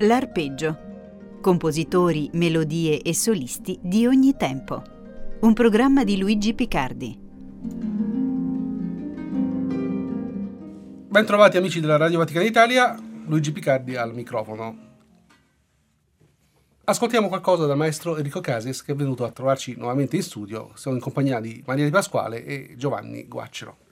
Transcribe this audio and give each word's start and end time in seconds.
L'arpeggio. 0.00 0.78
Compositori, 1.40 2.28
melodie 2.34 3.00
e 3.00 3.14
solisti 3.14 3.78
di 3.80 4.06
ogni 4.06 4.36
tempo. 4.36 4.82
Un 5.40 5.54
programma 5.54 6.04
di 6.04 6.18
Luigi 6.18 6.52
Picardi. 6.52 7.18
Bentrovati 11.08 11.56
amici 11.56 11.80
della 11.80 11.96
Radio 11.96 12.18
Vaticana 12.18 12.44
Italia, 12.44 12.94
Luigi 13.28 13.50
Picardi 13.50 13.96
al 13.96 14.12
microfono. 14.12 14.93
Ascoltiamo 16.86 17.28
qualcosa 17.28 17.64
dal 17.64 17.78
maestro 17.78 18.14
Enrico 18.18 18.40
Casis 18.40 18.82
che 18.82 18.92
è 18.92 18.94
venuto 18.94 19.24
a 19.24 19.30
trovarci 19.30 19.74
nuovamente 19.74 20.16
in 20.16 20.22
studio. 20.22 20.70
Siamo 20.74 20.98
in 20.98 21.02
compagnia 21.02 21.40
di 21.40 21.62
Maria 21.64 21.86
Di 21.86 21.90
Pasquale 21.90 22.44
e 22.44 22.74
Giovanni 22.76 23.26
Guaccero. 23.26 23.83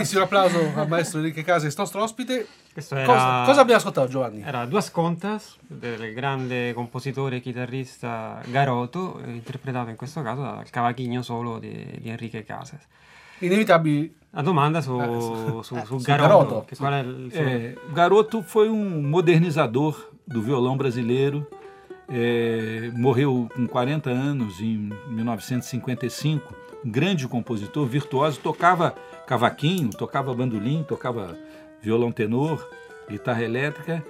Un 0.00 0.06
grandissimo 0.06 0.22
applauso 0.24 0.72
al 0.80 0.88
maestro 0.88 1.18
Enrique 1.18 1.42
Casis, 1.42 1.76
nostro 1.76 2.02
ospite. 2.02 2.46
Questo 2.72 2.94
Cosa, 2.94 3.10
era, 3.10 3.42
cosa 3.44 3.60
abbiamo 3.60 3.78
ascoltato 3.80 4.08
Giovanni? 4.08 4.42
era 4.42 4.64
Duas 4.64 4.90
Contas 4.90 5.56
del 5.66 6.14
grande 6.14 6.72
compositore 6.72 7.36
e 7.36 7.40
chitarrista 7.40 8.40
Garoto, 8.46 9.20
eh, 9.22 9.30
interpretato 9.30 9.90
in 9.90 9.96
questo 9.96 10.22
caso 10.22 10.40
dal 10.40 10.70
cavachigno 10.70 11.20
solo 11.20 11.58
di, 11.58 11.98
di 12.00 12.08
Enrique 12.08 12.44
Casas. 12.44 12.80
Inevitabili 13.40 14.14
La 14.32 14.42
domanda 14.42 14.80
su, 14.80 14.98
Eh, 14.98 15.20
su, 15.20 15.58
eh, 15.58 15.62
su 15.64 15.84
su 15.84 15.96
Garoto, 15.98 16.04
Garoto, 16.04 16.66
qual 16.78 16.92
è 16.92 16.98
il 17.00 17.30
suo- 17.32 17.42
É, 17.42 17.74
Garoto 17.92 18.42
foi 18.42 18.68
um 18.68 19.02
modernizador 19.02 20.08
do 20.26 20.40
violão 20.40 20.76
brasileiro. 20.76 21.46
É, 22.10 22.90
morreu 22.94 23.48
com 23.54 23.66
40 23.66 24.10
anos 24.10 24.60
em 24.60 24.90
1955. 25.08 26.54
Um 26.84 26.90
grande 26.90 27.28
compositor, 27.28 27.86
virtuoso, 27.86 28.40
tocava 28.40 28.94
cavaquinho, 29.26 29.90
tocava 29.90 30.34
bandolim, 30.34 30.82
tocava 30.82 31.36
violão 31.80 32.10
tenor, 32.10 32.68
guitarra 33.08 33.42
elétrica 33.42 34.04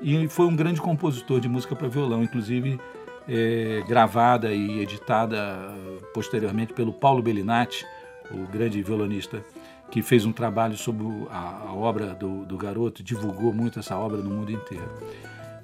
e 0.00 0.28
foi 0.28 0.46
um 0.46 0.56
grande 0.56 0.80
compositor 0.80 1.40
de 1.40 1.48
música 1.48 1.76
para 1.76 1.88
violão, 1.88 2.22
inclusive 2.22 2.80
é, 3.28 3.82
gravada 3.86 4.52
e 4.52 4.80
editada 4.80 5.72
posteriormente 6.12 6.72
pelo 6.72 6.92
Paulo 6.92 7.22
Bellinati, 7.22 7.86
o 8.30 8.46
grande 8.46 8.82
violonista 8.82 9.42
que 9.90 10.02
fez 10.02 10.24
um 10.24 10.32
trabalho 10.32 10.76
sobre 10.76 11.06
a, 11.30 11.68
a 11.68 11.72
obra 11.72 12.14
do, 12.14 12.44
do 12.44 12.56
garoto, 12.56 13.02
divulgou 13.02 13.52
muito 13.52 13.78
essa 13.78 13.96
obra 13.96 14.18
no 14.18 14.30
mundo 14.30 14.50
inteiro. 14.50 14.90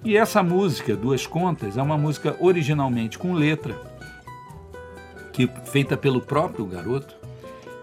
E 0.02 0.16
essa 0.16 0.42
música, 0.42 0.96
Duas 0.96 1.26
Contas, 1.26 1.76
é 1.76 1.82
uma 1.82 1.98
música 1.98 2.34
originalmente 2.40 3.18
com 3.18 3.34
letra, 3.34 3.78
que 5.30 5.46
feita 5.66 5.94
pelo 5.94 6.22
próprio 6.22 6.64
garoto, 6.64 7.14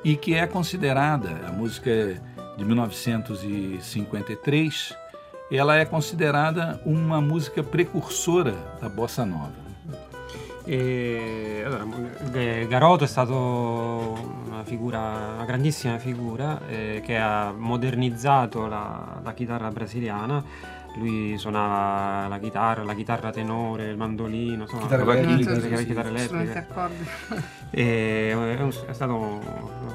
e 0.03 0.15
que 0.15 0.33
é 0.33 0.47
considerada, 0.47 1.29
a 1.47 1.51
música 1.51 1.91
é 1.91 2.19
de 2.57 2.65
1953, 2.65 4.95
ela 5.51 5.77
é 5.77 5.85
considerada 5.85 6.81
uma 6.85 7.21
música 7.21 7.63
precursora 7.63 8.55
da 8.81 8.89
bossa 8.89 9.23
nova. 9.23 9.67
E, 10.65 11.61
allora, 11.65 11.85
eh, 12.33 12.65
Garoto 12.67 13.03
è 13.05 13.07
stato 13.07 14.17
una 14.47 14.65
figura, 14.65 15.35
una 15.35 15.45
grandissima 15.45 15.97
figura 15.97 16.59
eh, 16.67 17.01
che 17.05 17.15
ha 17.15 17.53
modernizzato 17.55 18.67
la, 18.67 19.21
la 19.23 19.33
chitarra 19.33 19.71
brasiliana. 19.71 20.43
Lui 20.97 21.37
suonava 21.37 22.27
la 22.27 22.39
chitarra, 22.39 22.83
la 22.83 22.93
chitarra 22.95 23.29
tenore, 23.31 23.89
il 23.89 23.97
mandolino, 23.97 24.63
insomma, 24.63 24.81
Chitarra 24.83 25.03
la 25.05 25.13
elettrica, 25.17 25.75
chitarra, 25.83 26.07
elettrica. 26.09 26.65
E 27.69 28.29
è, 28.31 28.33
un- 28.33 28.73
è 28.87 28.93
stato 28.93 29.13
un 29.15 29.39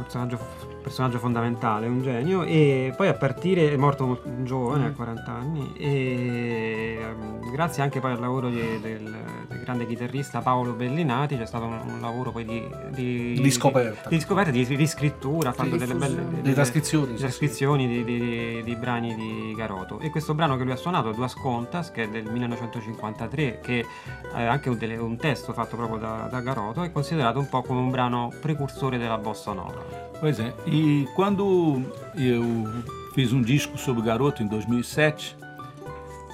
personaggio, 0.03 0.39
personaggio 0.83 1.19
fondamentale, 1.19 1.87
un 1.87 2.03
genio 2.03 2.43
e 2.43 2.93
poi 2.97 3.09
a 3.09 3.15
partire 3.15 3.73
è 3.73 3.77
morto 3.77 4.21
giovane, 4.43 4.87
a 4.87 4.91
40 4.93 5.31
anni 5.33 5.73
e 5.77 6.99
ehm, 7.01 7.51
grazie 7.51 7.83
anche 7.83 8.01
poi 8.01 8.13
al 8.13 8.21
lavoro 8.21 8.49
di- 8.51 8.81
del, 8.81 9.01
del 9.49 9.61
grande 9.61 9.87
chitarrista 9.87 10.41
Paolo 10.41 10.73
Bellinati 10.73 11.37
c'è 11.39 11.47
stato 11.47 11.65
un, 11.67 11.79
un 11.87 12.01
lavoro 12.01 12.33
poi 12.33 12.45
di, 12.45 12.67
di, 12.91 13.41
Di 13.41 13.51
scoperta. 13.51 14.09
di, 14.09 14.21
scoperta, 14.21 14.51
di 14.51 14.65
riscrittura, 14.65 15.51
ha 15.51 15.53
fatto 15.53 15.77
delle 15.77 15.95
belle 15.95 16.15
delle- 16.29 16.43
Di 16.43 16.53
trascrizioni, 16.53 17.07
di 17.13 17.17
sì, 17.17 17.23
trascrizioni 17.23 17.87
di, 17.87 18.05
di- 18.05 18.63
di 18.65 18.77
brani 18.77 19.15
di 19.15 19.55
Garoto 19.57 20.01
e 20.01 20.11
questo 20.11 20.35
brano 20.35 20.57
che 20.57 20.65
lui 20.65 20.73
ha 20.73 20.77
suonato 20.77 21.13
Duas 21.13 21.35
Contas, 21.35 21.91
che 21.93 22.03
è 22.05 22.09
del 22.09 22.29
1953, 22.31 23.61
che 23.63 23.87
è 24.35 24.43
anche 24.43 24.69
un, 24.69 24.77
delle, 24.79 24.97
un 24.97 25.17
testo 25.17 25.53
fatto 25.53 25.77
proprio 25.77 25.99
da, 25.99 26.29
da 26.31 26.41
Garoto, 26.41 26.83
è 26.83 26.91
considerato 26.91 27.39
un 27.39 27.49
po' 27.49 27.63
come 27.63 27.81
un 27.81 27.91
brano 27.91 28.31
precursore 28.41 28.99
della 28.99 29.19
bossa 29.19 29.53
nova. 29.53 30.11
Pois 30.23 30.39
é, 30.39 30.53
e 30.73 31.09
quando 31.15 31.83
eu 32.17 32.67
fiz 33.15 33.33
um 33.33 33.43
disco 33.43 33.77
sobre 33.77 34.01
o 34.01 34.05
Garoto 34.05 34.43
em 34.43 34.47
2007, 34.47 35.37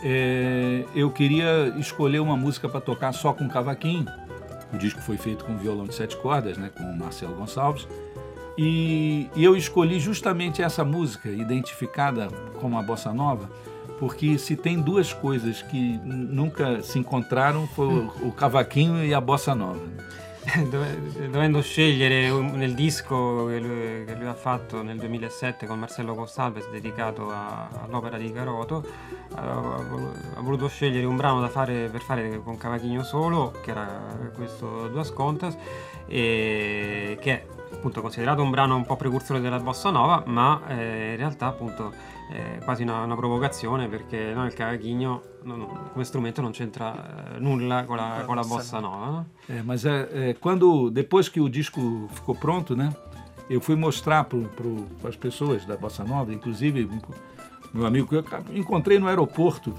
é, 0.03 0.85
eu 0.95 1.11
queria 1.11 1.75
escolher 1.77 2.21
uma 2.21 2.37
música 2.37 2.69
para 2.69 2.81
tocar 2.81 3.13
só 3.13 3.33
com 3.33 3.49
cavaquinho. 3.49 4.07
O 4.73 4.79
disco 4.79 5.01
foi 5.01 5.17
feito 5.17 5.45
com 5.45 5.57
violão 5.57 5.87
de 5.87 5.95
sete 5.95 6.17
cordas, 6.17 6.57
né, 6.57 6.71
com 6.77 6.85
o 6.85 6.97
Marcelo 6.97 7.35
Gonçalves. 7.35 7.89
E, 8.57 9.29
e 9.35 9.45
eu 9.45 9.57
escolhi 9.57 9.99
justamente 9.99 10.63
essa 10.63 10.85
música, 10.85 11.29
identificada 11.29 12.29
como 12.61 12.79
a 12.79 12.83
bossa 12.83 13.13
nova, 13.13 13.49
porque 13.99 14.39
se 14.39 14.57
tem 14.57 14.81
duas 14.81 15.13
coisas 15.13 15.63
que 15.63 15.99
nunca 16.05 16.83
se 16.83 16.99
encontraram 16.99 17.67
foi 17.69 17.87
o, 17.87 18.29
o 18.29 18.33
cavaquinho 18.33 19.05
e 19.05 19.15
a 19.15 19.21
bossa 19.21 19.55
nova. 19.55 19.81
Dovendo 20.69 21.61
scegliere 21.61 22.31
nel 22.31 22.75
disco 22.75 23.47
che 23.47 23.59
lui, 23.59 24.05
che 24.05 24.15
lui, 24.15 24.27
ha 24.27 24.35
fatto 24.35 24.83
nel 24.83 24.99
2007 24.99 25.67
con 25.67 25.79
Marcello 25.79 26.15
Gonsalves 26.15 26.71
dedicato 26.71 27.29
a, 27.31 27.69
all'opera 27.83 28.17
di 28.17 28.33
Caroto, 28.33 28.87
ha, 29.35 29.83
voluto 30.39 30.69
scegliere 30.69 31.07
un 31.07 31.17
brano 31.17 31.41
da 31.41 31.49
fare, 31.49 31.89
per 31.89 32.01
fare 32.01 32.41
con 32.43 32.57
cavaquinho 32.57 33.03
solo, 33.03 33.53
che 33.63 33.71
era 33.71 34.31
questo 34.35 34.89
Duas 34.89 35.13
Contas, 35.13 35.57
e 36.07 37.19
che 37.21 37.45
appunto 37.73 38.01
considerato 38.01 38.43
un 38.43 38.51
brano 38.51 38.77
un 38.77 38.85
po' 38.85 38.97
precursore 38.97 39.41
della 39.41 39.59
bossa 39.61 39.91
nova, 39.91 40.23
ma 40.27 40.63
eh, 40.69 41.11
in 41.13 41.17
realtà 41.17 41.47
appunto 41.47 41.93
è 42.31 42.59
quasi 42.63 42.83
una, 42.83 43.03
una 43.03 43.17
provocazione 43.17 43.89
perché 43.89 44.33
no, 44.35 44.45
il 44.45 44.53
cavaquinho 44.53 45.23
non, 45.45 45.91
come 45.93 46.05
strumento 46.05 46.43
non 46.43 46.51
c'entra 46.53 47.35
eh, 47.35 47.39
nulla 47.39 47.85
con 47.85 47.97
la, 47.97 48.23
con 48.27 48.37
la 48.37 48.43
bossa 48.43 48.81
nova. 48.81 49.07
No? 49.07 49.27
É, 49.49 49.63
mas 49.63 49.85
é, 49.85 50.09
é, 50.13 50.35
quando 50.35 50.91
depois 50.91 51.29
que 51.29 51.41
o 51.41 51.49
disco 51.49 52.09
ficou 52.13 52.35
pronto, 52.35 52.77
né, 52.77 52.95
eu 53.49 53.61
fui 53.61 53.77
mostrar 53.77 54.25
para 54.25 55.09
as 55.09 55.17
pessoas 55.17 55.65
da 55.65 55.77
bossa 55.77 56.05
nova, 56.05 56.33
inclusive 56.33 56.89
meu 57.73 57.87
amigo 57.87 58.07
que 58.09 58.17
eu 58.17 58.25
encontrei 58.55 58.99
no 58.99 59.09
aeroporto 59.09 59.75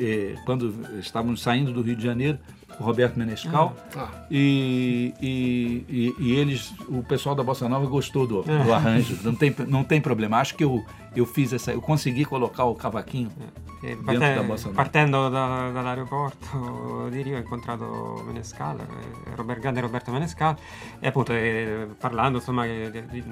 é, 0.00 0.36
quando 0.44 0.72
estávamos 0.98 1.42
saindo 1.42 1.72
do 1.72 1.82
Rio 1.82 1.96
de 1.96 2.02
Janeiro 2.02 2.38
o 2.78 2.84
Roberto 2.84 3.18
Menescal. 3.18 3.74
Ah. 3.96 4.08
E, 4.30 5.14
e, 5.20 5.84
e, 5.88 6.14
e, 6.18 6.36
eles, 6.36 6.72
o 6.88 7.02
pessoal 7.02 7.34
da 7.34 7.42
Bossa 7.42 7.68
Nova 7.68 7.86
gostou 7.86 8.26
do, 8.26 8.42
do, 8.42 8.72
arranjo. 8.72 9.18
Não 9.22 9.34
tem, 9.34 9.54
não 9.66 9.84
tem 9.84 10.00
problema. 10.00 10.38
Acho 10.38 10.54
que 10.54 10.64
eu, 10.64 10.84
eu 11.14 11.26
fiz 11.26 11.52
essa. 11.52 11.72
Eu 11.72 11.80
consegui 11.80 12.24
colocar 12.24 12.64
o 12.64 12.74
cavaquinho 12.74 13.30
eh, 13.82 13.88
dentro 13.96 14.04
parte, 14.04 14.34
da 14.34 14.42
Bossa 14.42 14.64
Nova. 14.68 14.76
Partendo 14.76 15.30
da, 15.30 15.70
dall'aeroporto 15.70 17.08
di 17.10 17.22
Rio 17.22 17.36
ho 17.36 17.40
incontrato 17.40 18.22
Menescal, 18.26 18.78
eh, 18.80 19.34
Robert, 19.36 19.60
grande 19.60 19.80
Roberto 19.80 20.10
Menescal, 20.10 20.56
e 21.00 21.08
appunto 21.08 21.32
eh, 21.32 21.88
parlando 21.98 22.38
insomma 22.38 22.66
di, 22.66 22.90
di, 22.90 23.24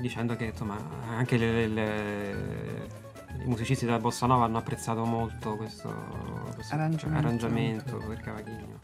dicendo 0.00 0.36
che 0.36 0.46
insomma 0.46 0.76
anche 1.16 1.36
le, 1.36 1.66
le 1.68 3.02
i 3.44 3.48
musicisti 3.48 3.84
della 3.84 3.98
Bossa 3.98 4.26
Nova 4.26 4.44
hanno 4.44 4.58
apprezzato 4.58 5.04
molto 5.04 5.56
questo, 5.56 5.92
questo 6.54 6.74
arrangiamento. 6.74 7.26
arrangiamento 7.26 7.96
per 7.98 8.20
Cavaghino. 8.20 8.78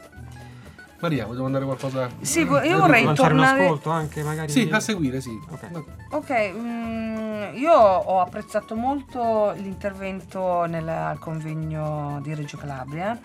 Maria, 1.01 1.25
vogliamo 1.25 1.47
andare 1.47 1.65
qualcosa? 1.65 2.09
Sì, 2.21 2.41
io 2.41 2.77
vorrei 2.77 3.11
tornare... 3.15 3.59
un 3.59 3.65
ascolto 3.65 3.89
anche 3.89 4.21
magari. 4.21 4.51
Sì, 4.51 4.69
a 4.71 4.79
seguire, 4.79 5.19
sì. 5.19 5.31
Ok, 5.49 5.83
okay 6.11 6.53
mm, 6.53 7.57
io 7.57 7.73
ho 7.73 8.21
apprezzato 8.21 8.75
molto 8.75 9.51
l'intervento 9.57 10.65
nel, 10.65 10.87
al 10.87 11.17
convegno 11.17 12.19
di 12.21 12.35
Reggio 12.35 12.57
Calabria 12.57 13.19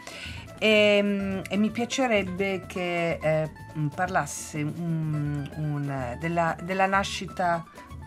e, 0.58 1.00
mm, 1.02 1.40
e 1.50 1.56
mi 1.58 1.70
piacerebbe 1.70 2.64
che 2.66 3.18
eh, 3.20 3.50
parlasse 3.94 4.62
un, 4.62 5.46
un, 5.56 6.16
della, 6.18 6.56
della, 6.62 6.86
nascita 6.86 7.62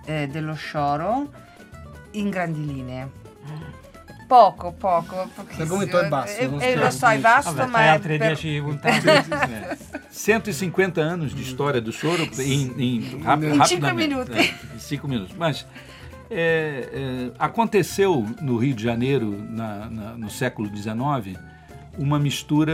eh, 0.05 0.27
dello 0.27 0.55
Scioro 0.55 1.47
in 2.11 2.29
grandi 2.29 2.65
linee. 2.65 3.07
Poco, 4.27 4.73
poco. 4.73 5.27
L'argomento 5.57 5.99
è 5.99 6.07
basso. 6.07 6.39
E, 6.39 6.71
e 6.71 6.75
lo 6.75 6.91
so, 6.91 7.07
è 7.07 7.19
vasto, 7.19 7.51
Vabbè, 7.51 7.71
ma 7.71 7.91
altre 7.91 8.17
per... 8.19 8.27
10 8.27 8.61
puntate. 8.61 9.77
150 10.11 11.01
anos 11.01 11.33
de 11.33 11.41
história 11.41 11.81
do 11.81 11.91
choro 11.91 12.29
em, 12.37 12.71
em, 12.77 13.21
rap, 13.23 13.43
em 13.43 13.65
cinco 13.65 13.91
minutos. 13.95 14.35
É, 14.35 14.53
em 14.75 14.79
cinco 14.79 15.07
minutos. 15.07 15.35
Mas 15.35 15.65
é, 16.29 16.89
é, 16.93 17.31
aconteceu 17.39 18.23
no 18.39 18.57
Rio 18.57 18.75
de 18.75 18.83
Janeiro, 18.83 19.35
na, 19.49 19.89
na, 19.89 20.17
no 20.17 20.29
século 20.29 20.69
XIX, 20.75 21.35
uma 21.97 22.19
mistura 22.19 22.71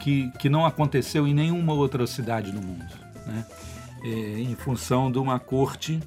que, 0.00 0.32
que 0.38 0.48
não 0.48 0.66
aconteceu 0.66 1.28
em 1.28 1.34
nenhuma 1.34 1.74
outra 1.74 2.06
cidade 2.08 2.50
do 2.50 2.60
mundo. 2.60 2.92
Né? 3.24 3.46
É, 4.02 4.08
em 4.40 4.56
função 4.56 5.12
de 5.12 5.18
uma 5.18 5.38
corte 5.38 6.00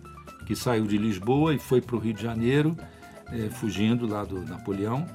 que 0.45 0.55
saiu 0.55 0.85
de 0.85 0.97
Lisboa 0.97 1.53
e 1.53 1.59
foi 1.59 1.81
para 1.81 1.95
o 1.95 1.99
Rio 1.99 2.13
de 2.13 2.21
Janeiro, 2.21 2.77
é, 3.31 3.49
fugindo 3.49 4.07
lá 4.07 4.23
do 4.23 4.41
Napoleão, 4.41 5.05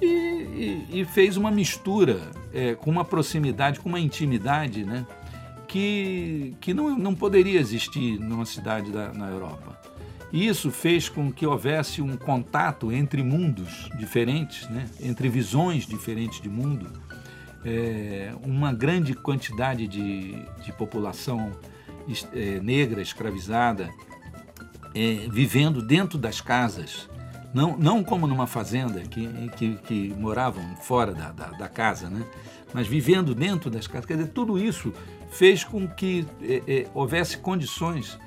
e, 0.00 0.06
e, 0.06 1.00
e 1.00 1.04
fez 1.04 1.36
uma 1.36 1.50
mistura 1.50 2.20
é, 2.52 2.74
com 2.74 2.90
uma 2.90 3.04
proximidade, 3.04 3.80
com 3.80 3.88
uma 3.88 4.00
intimidade, 4.00 4.84
né, 4.84 5.06
que, 5.66 6.54
que 6.60 6.74
não, 6.74 6.96
não 6.96 7.14
poderia 7.14 7.58
existir 7.58 8.18
numa 8.18 8.44
cidade 8.44 8.90
da, 8.90 9.12
na 9.12 9.28
Europa. 9.28 9.78
E 10.32 10.46
isso 10.48 10.70
fez 10.70 11.08
com 11.08 11.32
que 11.32 11.46
houvesse 11.46 12.02
um 12.02 12.16
contato 12.16 12.90
entre 12.90 13.22
mundos 13.22 13.88
diferentes, 13.96 14.68
né, 14.68 14.86
entre 15.00 15.28
visões 15.28 15.86
diferentes 15.86 16.40
de 16.40 16.48
mundo, 16.48 16.90
é, 17.64 18.34
uma 18.42 18.72
grande 18.72 19.14
quantidade 19.14 19.86
de, 19.86 20.32
de 20.62 20.72
população 20.72 21.52
é, 22.32 22.60
negra 22.60 23.00
escravizada 23.00 23.88
é, 24.94 25.26
vivendo 25.30 25.82
dentro 25.82 26.18
das 26.18 26.40
casas, 26.40 27.08
não, 27.52 27.76
não 27.76 28.02
como 28.02 28.26
numa 28.26 28.46
fazenda 28.46 29.00
que, 29.00 29.28
que, 29.56 29.74
que 29.76 30.14
moravam 30.18 30.76
fora 30.76 31.12
da, 31.12 31.30
da, 31.30 31.46
da, 31.50 31.68
casa, 31.68 32.08
né? 32.08 32.24
mas 32.72 32.86
vivendo 32.86 33.34
dentro 33.34 33.70
das 33.70 33.86
casas. 33.86 34.06
Quer 34.06 34.16
dizer, 34.16 34.30
tudo 34.30 34.58
isso 34.58 34.92
fez 35.30 35.62
com 35.62 35.86
que 35.86 36.26
é, 36.42 36.62
é, 36.66 36.86
houvesse 36.92 37.38
condições 37.38 38.18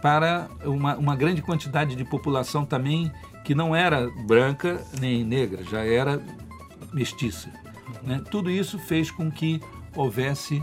para 0.00 0.48
uma, 0.64 0.96
uma 0.96 1.16
grande 1.16 1.42
quantidade 1.42 1.96
de 1.96 2.04
população 2.04 2.64
também 2.64 3.10
que 3.44 3.54
não 3.54 3.74
era 3.74 4.08
branca 4.26 4.80
nem 5.00 5.24
negra, 5.24 5.64
já 5.64 5.84
era 5.84 6.22
mestiça. 6.92 7.50
Né? 8.02 8.22
Tudo 8.30 8.50
isso 8.50 8.78
fez 8.78 9.10
com 9.10 9.30
que 9.30 9.60
houvesse 9.96 10.62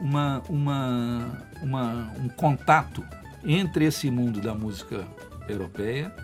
uma, 0.00 0.42
uma, 0.48 1.42
uma, 1.62 2.12
um 2.20 2.28
contato 2.28 3.04
entre 3.44 3.84
esse 3.84 4.10
mundo 4.10 4.40
da 4.40 4.54
música 4.54 5.06
europeia 5.48 6.14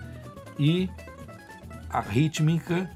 e 0.58 0.88
a 1.90 2.00
rítmica 2.00 2.90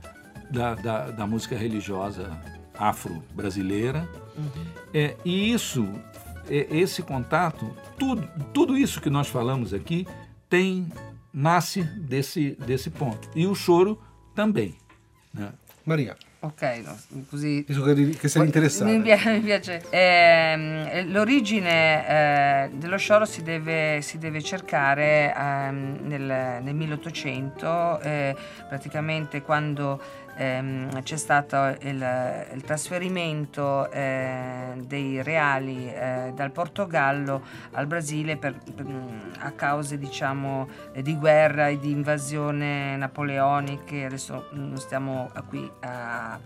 da, 0.50 0.74
da, 0.74 1.10
da 1.10 1.26
música 1.26 1.56
religiosa 1.56 2.30
afro-brasileira. 2.76 4.08
Uhum. 4.36 4.66
É, 4.94 5.16
e 5.24 5.52
isso, 5.52 5.88
é, 6.48 6.66
esse 6.70 7.02
contato, 7.02 7.70
tudo, 7.98 8.28
tudo 8.52 8.76
isso 8.76 9.00
que 9.00 9.10
nós 9.10 9.28
falamos 9.28 9.74
aqui 9.74 10.06
tem 10.48 10.88
nasce 11.32 11.82
desse, 11.82 12.56
desse 12.66 12.90
ponto. 12.90 13.28
E 13.34 13.46
o 13.46 13.54
choro 13.54 14.00
também. 14.34 14.74
Né? 15.32 15.52
Maria. 15.84 16.16
Ok, 16.40 16.62
no, 16.84 16.96
così... 17.28 17.64
Che 17.66 18.28
sei 18.28 18.44
interessato. 18.44 18.84
Mi, 18.84 18.98
mi 18.98 19.40
piace. 19.40 19.82
Eh, 19.90 21.04
l'origine 21.08 22.06
eh, 22.08 22.70
dello 22.74 22.96
scioro 22.96 23.24
si 23.24 23.42
deve, 23.42 23.98
si 24.02 24.18
deve 24.18 24.40
cercare 24.40 25.34
eh, 25.36 25.70
nel, 25.72 26.62
nel, 26.62 26.74
1800, 26.74 28.00
eh, 28.00 28.36
praticamente 28.68 29.42
quando 29.42 30.00
ehm, 30.38 31.02
c'è 31.02 31.16
stato 31.16 31.76
il, 31.80 32.46
il 32.54 32.62
trasferimento 32.62 33.90
eh, 33.90 34.72
dei 34.76 35.22
reali 35.22 35.92
eh, 35.92 36.32
dal 36.34 36.52
Portogallo 36.52 37.42
al 37.72 37.86
Brasile 37.86 38.36
per, 38.36 38.56
per, 38.74 38.86
a 39.40 39.50
cause 39.50 39.98
diciamo, 39.98 40.68
di 41.02 41.16
guerra 41.16 41.68
e 41.68 41.78
di 41.78 41.90
invasione 41.90 42.96
napoleoniche, 42.96 44.04
adesso 44.04 44.48
non 44.52 44.76
stiamo 44.76 45.30
qui 45.48 45.68
a, 45.80 46.38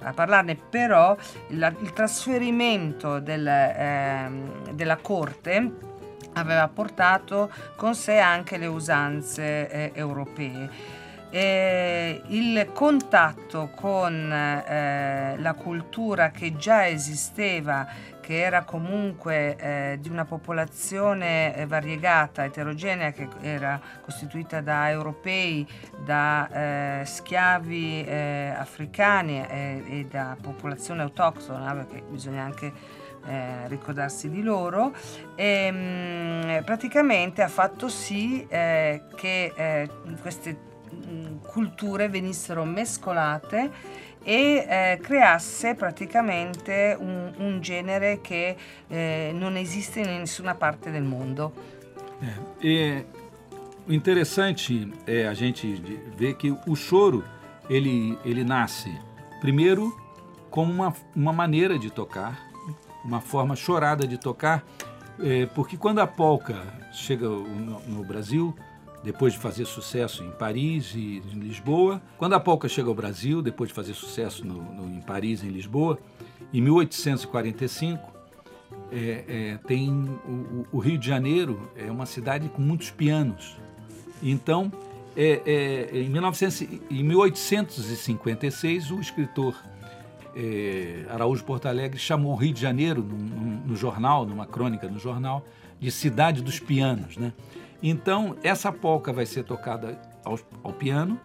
a 0.00 0.12
parlarne, 0.12 0.54
però 0.54 1.16
la, 1.48 1.72
il 1.80 1.92
trasferimento 1.92 3.18
del, 3.18 3.46
eh, 3.46 4.30
della 4.72 4.96
corte 4.96 5.86
aveva 6.34 6.68
portato 6.68 7.50
con 7.76 7.94
sé 7.94 8.18
anche 8.18 8.58
le 8.58 8.66
usanze 8.66 9.70
eh, 9.70 9.90
europee 9.94 10.97
E 11.30 12.22
il 12.28 12.70
contatto 12.72 13.70
con 13.74 14.32
eh, 14.32 15.34
la 15.38 15.52
cultura 15.52 16.30
che 16.30 16.56
già 16.56 16.88
esisteva, 16.88 17.86
che 18.28 18.40
era 18.40 18.62
comunque 18.64 19.56
eh, 19.56 19.98
di 20.00 20.08
una 20.08 20.24
popolazione 20.24 21.54
eh, 21.54 21.66
variegata, 21.66 22.44
eterogenea, 22.44 23.10
che 23.10 23.28
era 23.42 23.80
costituita 24.02 24.62
da 24.62 24.88
europei, 24.90 25.66
da 26.04 27.00
eh, 27.00 27.04
schiavi 27.04 28.04
eh, 28.04 28.54
africani 28.56 29.46
e, 29.46 30.06
da 30.10 30.36
popolazione 30.40 31.02
autoctona, 31.02 31.74
perché 31.74 32.02
bisogna 32.08 32.42
anche 32.42 32.72
eh, 33.26 33.68
ricordarsi 33.68 34.30
di 34.30 34.42
loro, 34.42 34.94
e, 35.34 35.70
mh, 35.70 36.64
praticamente 36.64 37.42
ha 37.42 37.48
fatto 37.48 37.88
sì 37.88 38.46
eh, 38.48 39.04
che 39.14 39.52
eh, 39.54 39.88
queste 40.20 40.67
culture 41.42 42.08
venissero 42.08 42.64
mescolate 42.64 43.70
e 44.22 44.66
eh, 44.68 44.98
creasse 45.00 45.74
praticamente 45.74 46.96
un, 46.98 47.32
un 47.38 47.60
genere 47.60 48.20
che 48.20 48.56
eh, 48.88 49.30
non 49.34 49.56
esiste 49.56 50.00
in 50.00 50.18
nessuna 50.18 50.54
parte 50.54 50.90
del 50.90 51.04
mondo. 51.04 51.52
É, 52.20 52.66
e 52.66 53.06
o 53.86 53.92
interessante 53.92 54.92
é 55.06 55.26
a 55.26 55.34
gente 55.34 55.66
ver 56.16 56.34
que 56.34 56.50
o 56.50 56.74
choro 56.74 57.24
ele, 57.70 58.18
ele 58.24 58.44
nasce 58.44 58.90
primeiro 59.40 59.96
como 60.50 60.72
uma, 60.72 60.94
uma 61.14 61.32
maneira 61.32 61.78
de 61.78 61.90
tocar, 61.90 62.38
uma 63.04 63.20
forma 63.20 63.54
chorada 63.54 64.06
de 64.06 64.18
tocar, 64.18 64.64
é, 65.20 65.46
porque 65.46 65.76
quando 65.76 66.00
a 66.00 66.06
polca 66.06 66.56
chega 66.92 67.28
no, 67.28 67.80
no, 67.80 68.04
Brasil, 68.04 68.54
depois 69.02 69.32
de 69.32 69.38
fazer 69.38 69.64
sucesso 69.64 70.22
em 70.24 70.30
Paris 70.30 70.92
e 70.94 71.22
em 71.32 71.38
Lisboa, 71.38 72.02
quando 72.16 72.34
a 72.34 72.40
polca 72.40 72.68
chega 72.68 72.88
ao 72.88 72.94
Brasil, 72.94 73.40
depois 73.40 73.68
de 73.68 73.74
fazer 73.74 73.94
sucesso 73.94 74.46
no, 74.46 74.54
no, 74.54 74.96
em 74.96 75.00
Paris 75.00 75.42
e 75.42 75.46
em 75.46 75.50
Lisboa, 75.50 75.98
em 76.52 76.60
1845, 76.60 78.18
é, 78.90 79.24
é, 79.28 79.58
tem 79.66 79.90
o, 79.92 80.66
o, 80.72 80.78
Rio 80.78 80.98
de 80.98 81.06
Janeiro 81.06 81.70
é 81.76 81.90
uma 81.90 82.06
cidade 82.06 82.48
com 82.48 82.62
muitos 82.62 82.90
pianos. 82.90 83.56
Então, 84.22 84.72
é, 85.16 85.42
é, 85.44 85.98
em, 85.98 86.08
1900, 86.08 86.62
em 86.90 87.02
1856, 87.02 88.90
o 88.90 89.00
escritor 89.00 89.54
é, 90.34 91.04
Araújo 91.10 91.44
Porto 91.44 91.66
Alegre 91.66 91.98
chamou 91.98 92.32
o 92.32 92.36
Rio 92.36 92.52
de 92.52 92.60
Janeiro, 92.60 93.02
no, 93.02 93.76
jornal, 93.76 94.24
numa 94.24 94.46
crônica 94.46 94.88
no 94.88 94.98
jornal, 94.98 95.44
de 95.80 95.90
cidade 95.90 96.42
dos 96.42 96.58
pianos. 96.58 97.16
Né? 97.16 97.32
Então, 97.82 98.36
essa 98.42 98.72
polca 98.72 99.12
vai 99.12 99.26
ser 99.26 99.44
tocada 99.44 100.00
ao, 100.24 100.38
ao 100.62 100.72
piano 100.72 101.18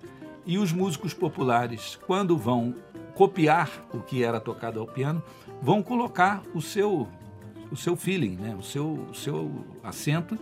e 0.45 0.57
os 0.57 0.71
músicos 0.71 1.13
populares, 1.13 1.97
quando 2.05 2.37
vão 2.37 2.75
copiar 3.15 3.69
o 3.93 3.99
que 3.99 4.23
era 4.23 4.39
tocado 4.39 4.79
ao 4.79 4.87
piano, 4.87 5.23
vão 5.61 5.81
colocar 5.81 6.41
o 6.53 6.61
seu, 6.61 7.07
o 7.71 7.75
seu 7.75 7.95
feeling, 7.95 8.35
né? 8.35 8.55
o, 8.55 8.61
seu, 8.61 9.07
o 9.09 9.13
seu 9.13 9.65
acento, 9.83 10.37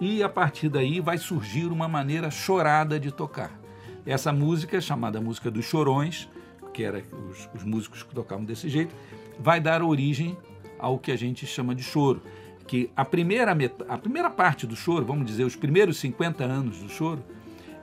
e 0.00 0.22
a 0.22 0.28
partir 0.28 0.68
daí 0.68 1.00
vai 1.00 1.18
surgir 1.18 1.66
uma 1.66 1.88
maneira 1.88 2.30
chorada 2.30 2.98
de 2.98 3.12
tocar. 3.12 3.52
Essa 4.06 4.32
música, 4.32 4.80
chamada 4.80 5.20
Música 5.20 5.50
dos 5.50 5.64
Chorões, 5.64 6.28
que 6.72 6.82
era 6.82 7.02
os, 7.30 7.48
os 7.54 7.64
músicos 7.64 8.02
que 8.02 8.14
tocavam 8.14 8.44
desse 8.44 8.68
jeito, 8.68 8.94
vai 9.38 9.60
dar 9.60 9.82
origem 9.82 10.36
ao 10.78 10.98
que 10.98 11.12
a 11.12 11.16
gente 11.16 11.46
chama 11.46 11.74
de 11.74 11.82
choro. 11.82 12.22
Que 12.66 12.90
a 12.96 13.04
primeira, 13.04 13.56
a 13.88 13.98
primeira 13.98 14.30
parte 14.30 14.66
do 14.66 14.74
choro, 14.74 15.04
vamos 15.04 15.26
dizer, 15.26 15.44
os 15.44 15.56
primeiros 15.56 15.98
50 15.98 16.44
anos 16.44 16.78
do 16.78 16.88
choro, 16.88 17.22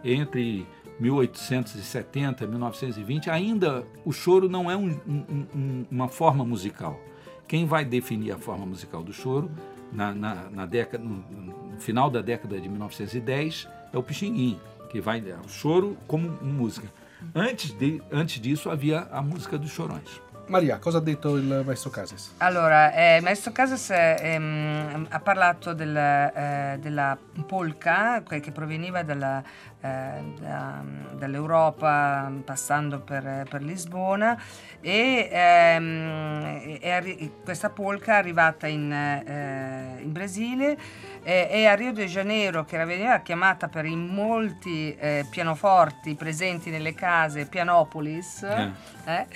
entre 0.04 0.66
1870 1.00 2.44
e 2.44 2.48
1920, 2.48 3.30
ainda 3.30 3.86
o 4.06 4.12
choro 4.12 4.48
não 4.48 4.70
é 4.70 4.78
um, 4.78 4.90
um, 5.08 5.46
um, 5.56 5.86
uma 5.90 6.08
forma 6.08 6.46
musical. 6.46 7.00
Quem 7.48 7.66
vai 7.66 7.84
definir 7.84 8.32
a 8.32 8.38
forma 8.38 8.66
musical 8.66 9.04
do 9.04 9.12
choro 9.12 9.52
na, 9.92 10.14
na, 10.14 10.50
na 10.50 10.66
década, 10.66 11.04
no, 11.04 11.24
no, 11.30 11.80
final 11.80 12.10
da 12.10 12.22
década 12.22 12.60
de 12.60 12.70
1910 12.70 13.68
é 13.92 13.98
o 13.98 14.04
Pixinguinha, 14.04 14.60
que 14.90 15.02
vai 15.02 15.20
é 15.20 15.36
o 15.44 15.50
choro 15.50 15.98
como 16.08 16.30
música. 16.42 16.88
Antes, 17.36 17.72
de, 17.72 18.02
antes 18.12 18.40
disso 18.42 18.70
havia 18.70 19.02
a 19.12 19.22
música 19.22 19.58
dos 19.58 19.72
Chorões. 19.72 20.22
Maria, 20.48 20.80
cosa 20.80 20.98
ha 20.98 21.02
detto 21.02 21.38
il 21.38 21.64
maestro 21.66 21.90
Casas? 21.90 22.34
Allora, 22.38 22.94
eh, 22.94 23.20
maestro 23.22 23.52
Casas 23.52 23.90
eh, 23.92 24.18
ehm, 24.20 25.08
ha 25.10 25.20
parlato 25.20 25.74
del, 25.74 25.96
eh, 25.96 26.78
della 26.80 27.18
polka 27.48 28.22
che 28.24 28.52
proveniva 28.52 29.04
dalla, 29.04 29.42
eh, 29.82 30.34
da, 30.40 30.84
dall'Europa 31.14 32.32
passando 32.46 33.00
per, 33.00 33.46
per 33.50 33.62
Lisbona 33.62 34.40
e, 34.80 35.30
ehm, 35.32 36.78
e, 36.80 37.32
questa 37.44 37.70
polka 37.70 38.14
è 38.14 38.18
arrivata 38.18 38.68
in, 38.68 38.92
eh, 38.92 40.02
in 40.02 40.12
Brasile 40.12 40.78
eh, 41.24 41.48
e 41.52 41.66
a 41.68 41.76
Rio 41.76 41.94
de 41.94 42.08
Janeiro, 42.08 42.66
che 42.66 42.84
veniva 42.84 43.20
chiamata 43.20 43.68
per 43.68 43.86
i 43.86 43.96
molti 43.96 44.96
eh, 44.96 45.26
pianoforti 45.30 46.16
presenti 46.16 46.72
nelle 46.72 46.96
case 46.96 47.46
Pianopolis, 47.46 48.42
eh, 48.44 49.28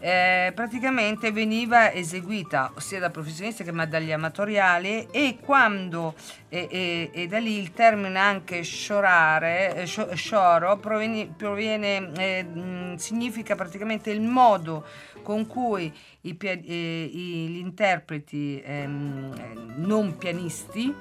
eh 0.00 0.52
praticamente 0.54 1.32
veniva 1.32 1.92
eseguita 1.92 2.72
sia 2.76 2.98
da 2.98 3.10
professionisti 3.10 3.62
che 3.62 3.72
dagli 3.86 4.12
amatoriali 4.12 5.08
e 5.10 5.38
quando 5.40 6.14
e, 6.48 6.68
e, 6.70 7.10
e 7.12 7.26
da 7.26 7.38
lì 7.38 7.58
il 7.58 7.72
termine 7.72 8.18
anche 8.18 8.62
sciorare, 8.62 9.86
scioro 10.14 10.76
proviene, 10.78 11.32
proviene 11.36 12.12
eh, 12.16 12.94
significa 12.96 13.54
praticamente 13.54 14.10
il 14.10 14.20
modo 14.20 14.84
con 15.22 15.46
cui 15.46 15.92
i, 16.22 16.36
eh, 16.38 17.10
gli 17.12 17.58
interpreti 17.58 18.60
ehm, 18.64 19.74
non 19.76 20.16
pianisti 20.16 20.94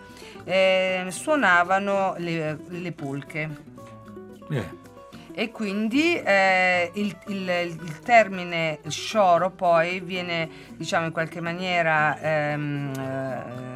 eh, 0.43 1.05
suonavano 1.09 2.15
le, 2.17 2.57
le 2.67 2.91
polche. 2.91 3.71
Yeah 4.49 4.81
e 5.35 5.49
quindi 5.49 6.15
eh, 6.15 6.91
il, 6.93 7.17
il, 7.27 7.49
il, 7.49 7.99
termine 8.03 8.79
scioro 8.87 9.49
poi 9.49 9.99
viene 9.99 10.47
diciamo 10.75 11.07
in 11.07 11.11
qualche 11.11 11.41
maniera 11.41 12.19
ehm, 12.19 12.91
eh, 12.95 13.72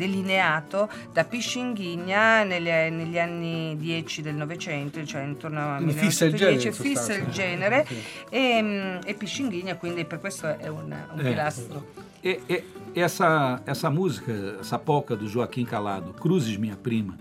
delineato 0.00 0.88
da 1.12 1.24
Piscinghigna 1.24 2.42
negli, 2.42 2.70
negli, 2.90 3.18
anni 3.18 3.76
10 3.76 4.22
del 4.22 4.34
Novecento, 4.34 5.04
cioè 5.04 5.22
intorno 5.22 5.74
al 5.74 5.84
1910, 5.84 6.72
fissa 6.72 7.12
il 7.14 7.26
genere 7.26 7.86
e, 8.30 8.62
mm, 8.62 8.96
e 9.04 9.14
Piscinghigna 9.14 9.76
quindi 9.76 10.06
per 10.06 10.18
questo 10.20 10.56
è 10.58 10.68
un, 10.68 10.90
un 11.12 11.20
é. 11.20 11.22
pilastro. 11.22 12.08
E, 12.22 12.40
e, 12.46 12.64
essa, 12.94 13.60
essa 13.64 13.90
música, 13.90 14.32
essa 14.60 14.78
polca 14.78 15.14
do 15.14 15.26
Joaquim 15.26 15.64
Calado, 15.64 16.12
Cruzes 16.14 16.56
Minha 16.56 16.76
Prima, 16.76 17.16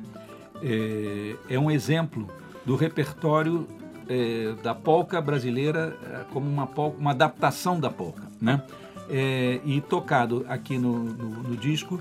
é, 0.61 1.35
é 1.49 1.59
um 1.59 1.69
exemplo 1.69 2.27
do 2.65 2.75
repertório 2.75 3.67
é, 4.07 4.55
da 4.63 4.73
polca 4.73 5.21
brasileira 5.21 5.97
é, 6.03 6.23
como 6.31 6.49
uma, 6.49 6.65
polca, 6.65 6.97
uma 6.97 7.11
adaptação 7.11 7.79
da 7.79 7.89
polca, 7.89 8.23
né? 8.41 8.63
É, 9.11 9.59
e 9.65 9.81
tocado 9.81 10.45
aqui 10.47 10.77
no, 10.77 11.03
no, 11.03 11.29
no 11.43 11.57
disco 11.57 11.99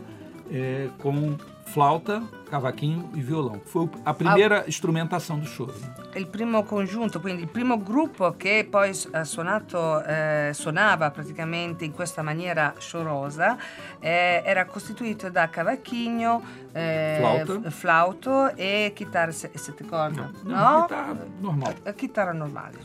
é, 0.51 0.89
com 0.99 1.37
flauta, 1.69 2.23
cavaquinho 2.51 3.11
e 3.15 3.21
violão. 3.21 3.61
Foi 3.65 3.89
a 4.05 4.15
primeira 4.15 4.65
ah, 4.67 4.69
strumentação 4.69 5.39
do 5.39 5.47
choro. 5.47 5.75
Il 6.15 6.27
primo 6.27 6.65
congiunto, 6.65 7.21
quindi 7.21 7.43
il 7.43 7.49
primo 7.49 7.79
gruppo 7.79 8.35
che 8.37 8.67
poi 8.69 8.93
suonato, 8.95 10.03
eh, 10.03 10.51
suonava 10.55 11.11
praticamente 11.11 11.85
in 11.85 11.93
questa 11.93 12.23
maniera 12.23 12.75
sciorosa 12.79 13.57
eh, 14.01 14.43
era 14.45 14.65
costituito 14.65 15.31
da 15.31 15.49
cavacchino, 15.49 16.43
eh, 16.73 17.61
flauto 17.69 18.55
e 18.57 18.93
chitarra 18.95 19.33
sette 19.33 19.85
corda. 19.85 20.31
No, 20.43 20.57
no? 20.57 20.83
Chitarra 20.83 21.27
normal. 21.39 21.75
Chitarra 21.95 22.33
normale. 22.33 22.79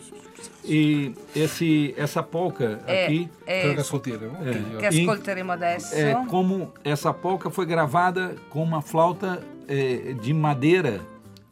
E 0.64 1.14
esse, 1.36 1.94
essa 1.98 2.24
polca 2.24 2.80
é, 2.88 3.06
aqui. 3.06 3.30
É, 3.46 3.74
que 3.74 3.80
ascolteremo, 3.80 4.38
é, 4.42 4.80
que 4.80 4.86
ascolteremo 4.86 5.52
adesso. 5.52 5.96
É, 5.96 6.14
como 6.28 6.72
essa 6.84 7.14
polca 7.14 7.50
foi 7.50 7.66
gravada 7.66 8.36
com 8.50 8.64
uma 8.64 8.82
flauta 8.82 9.44
é, 9.68 10.14
de 10.22 10.34
madeira, 10.34 11.02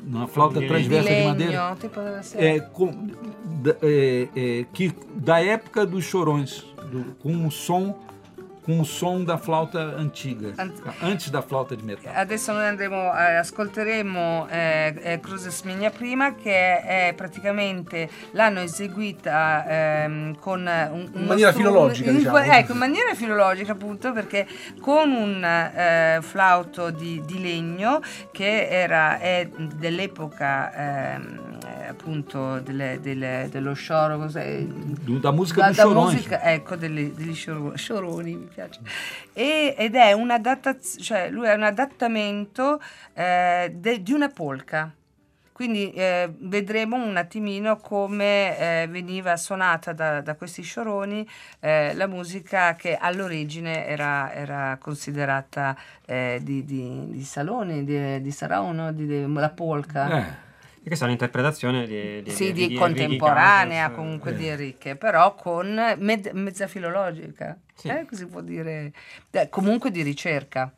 uma 0.02 0.28
flauta 0.28 0.60
de 0.60 0.68
transversa 0.68 1.10
de, 1.10 1.16
de 1.16 1.28
madeira. 1.28 1.78
Tipo 1.80 2.00
é, 2.36 2.60
com, 2.60 3.08
da, 3.62 3.76
é, 3.82 4.28
é, 4.36 4.66
que, 4.74 4.94
da 5.16 5.42
época 5.42 5.86
dos 5.86 6.04
chorões, 6.04 6.66
do, 6.90 7.16
com 7.22 7.32
um 7.32 7.52
som 7.52 7.98
com 8.64 8.80
o 8.80 8.86
som 8.86 9.24
da 9.24 9.38
flauta 9.38 9.96
antiga, 9.98 10.54
antes 11.02 11.30
da 11.30 11.42
flauta 11.42 11.76
di 11.76 11.84
metal. 11.84 12.14
Adesso 12.16 12.54
noi 12.54 12.68
andremo, 12.68 12.96
eh, 13.18 13.38
ascolteremo 13.38 14.48
eh, 14.50 14.94
eh, 15.02 15.20
Cruces 15.20 15.62
Migna 15.64 15.90
Prima 15.90 16.36
che 16.36 16.82
è 16.82 17.14
praticamente 17.16 18.10
l'hanno 18.32 18.60
eseguita 18.60 19.66
ehm, 19.68 20.38
con 20.40 20.60
un, 20.62 21.10
in 21.14 21.26
maniera 21.26 21.52
filologica, 21.52 22.12
diciamo. 22.12 22.38
Ecco, 22.38 22.74
in 22.74 22.78
maniera 22.78 23.16
filologica 23.16 23.72
appunto 23.72 24.12
perché 24.12 24.48
con 24.80 25.12
un 25.12 25.44
eh, 25.44 26.20
flauto 26.22 26.92
di, 26.92 27.22
di, 27.26 27.42
legno 27.42 28.00
che 28.32 28.68
era 28.68 29.20
dell'epoca 29.58 30.74
ehm, 31.16 31.58
appunto 31.88 32.60
delle- 32.60 33.00
delle- 33.02 33.48
dello 33.52 33.74
scioro, 33.74 34.18
cos'è? 34.18 34.62
Da 35.20 35.32
música 35.32 35.62
da, 35.62 35.68
da 35.68 35.74
musica, 36.14 36.42
ecco, 36.44 36.76
degli, 36.76 37.12
degli 37.12 37.34
scioro- 37.34 37.76
scioroni, 37.76 38.36
mi 38.36 38.46
piace. 38.54 38.80
E- 39.34 39.76
ed 39.78 39.96
è 39.96 40.12
un 40.14 40.32
adattaz- 40.32 41.02
cioè 41.02 41.30
lui 41.30 41.48
è 41.48 41.54
un 41.54 41.64
adattamento 41.64 42.82
eh, 43.14 43.72
de- 43.76 44.02
di 44.02 44.14
una 44.14 44.30
polka. 44.30 44.92
Quindi 45.54 45.92
eh, 45.94 46.28
vedremo 46.40 46.96
un 46.96 47.18
attimino 47.18 47.78
come 47.78 48.58
eh, 48.58 48.88
veniva 48.90 49.38
suonata 49.38 49.94
da, 49.94 50.20
da 50.22 50.34
questi 50.34 50.64
scioroni 50.64 51.28
eh, 51.60 51.94
la 51.94 52.08
musica 52.08 52.74
che 52.74 52.96
all'origine 52.96 53.86
era, 53.86 54.34
era 54.34 54.78
considerata 54.82 55.76
eh, 56.08 56.40
di, 56.42 56.66
di, 56.66 57.12
di 57.12 57.24
salone, 57.24 57.84
di, 57.84 58.22
di 58.22 58.32
sarà 58.32 58.60
no? 58.72 58.92
di, 58.92 59.06
di- 59.06 59.32
la 59.32 59.50
polka. 59.50 60.50
E 60.84 60.88
questa 60.88 61.06
è 61.06 61.08
un'interpretazione 61.08 61.86
di, 61.86 62.24
di, 62.24 62.32
Sì, 62.32 62.52
di, 62.54 62.64
Enrique 62.64 62.88
contemporanea, 62.88 63.82
Casas, 63.84 63.96
comunque 63.96 64.32
eh. 64.32 64.36
di 64.36 64.48
Enrique, 64.48 64.96
però 64.96 65.36
con 65.36 65.96
med- 66.00 66.32
mezza 66.34 66.66
filologica, 66.66 67.56
Sì. 67.76 67.88
eh, 67.88 68.06
così 68.08 68.26
può 68.26 68.42
dire, 68.42 68.92
eh, 69.30 69.50
comunque 69.50 69.92
di 69.92 70.02
ricerca. 70.02 70.74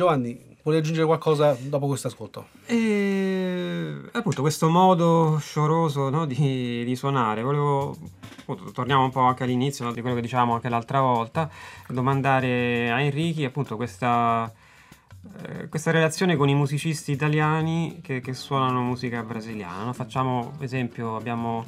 Giovanni, 0.00 0.56
vuoi 0.62 0.78
aggiungere 0.78 1.04
qualcosa 1.04 1.54
dopo 1.60 1.86
questo 1.86 2.06
ascolto? 2.06 2.46
E 2.64 4.00
appunto 4.12 4.40
questo 4.40 4.70
modo 4.70 5.36
scioroso 5.38 6.08
no, 6.08 6.24
di, 6.24 6.82
di 6.86 6.96
suonare, 6.96 7.42
volevo, 7.42 7.94
appunto, 8.38 8.70
torniamo 8.72 9.04
un 9.04 9.10
po' 9.10 9.20
anche 9.20 9.42
all'inizio 9.42 9.84
no, 9.84 9.92
di 9.92 10.00
quello 10.00 10.16
che 10.16 10.22
dicevamo 10.22 10.54
anche 10.54 10.70
l'altra 10.70 11.02
volta, 11.02 11.50
domandare 11.86 12.90
a 12.90 12.98
Enrichi 13.02 13.44
appunto 13.44 13.76
questa, 13.76 14.50
eh, 15.42 15.68
questa 15.68 15.90
relazione 15.90 16.34
con 16.34 16.48
i 16.48 16.54
musicisti 16.54 17.12
italiani 17.12 18.00
che, 18.02 18.20
che 18.20 18.32
suonano 18.32 18.80
musica 18.80 19.22
brasiliana. 19.22 19.92
Facciamo 19.92 20.54
esempio, 20.60 21.14
abbiamo 21.14 21.62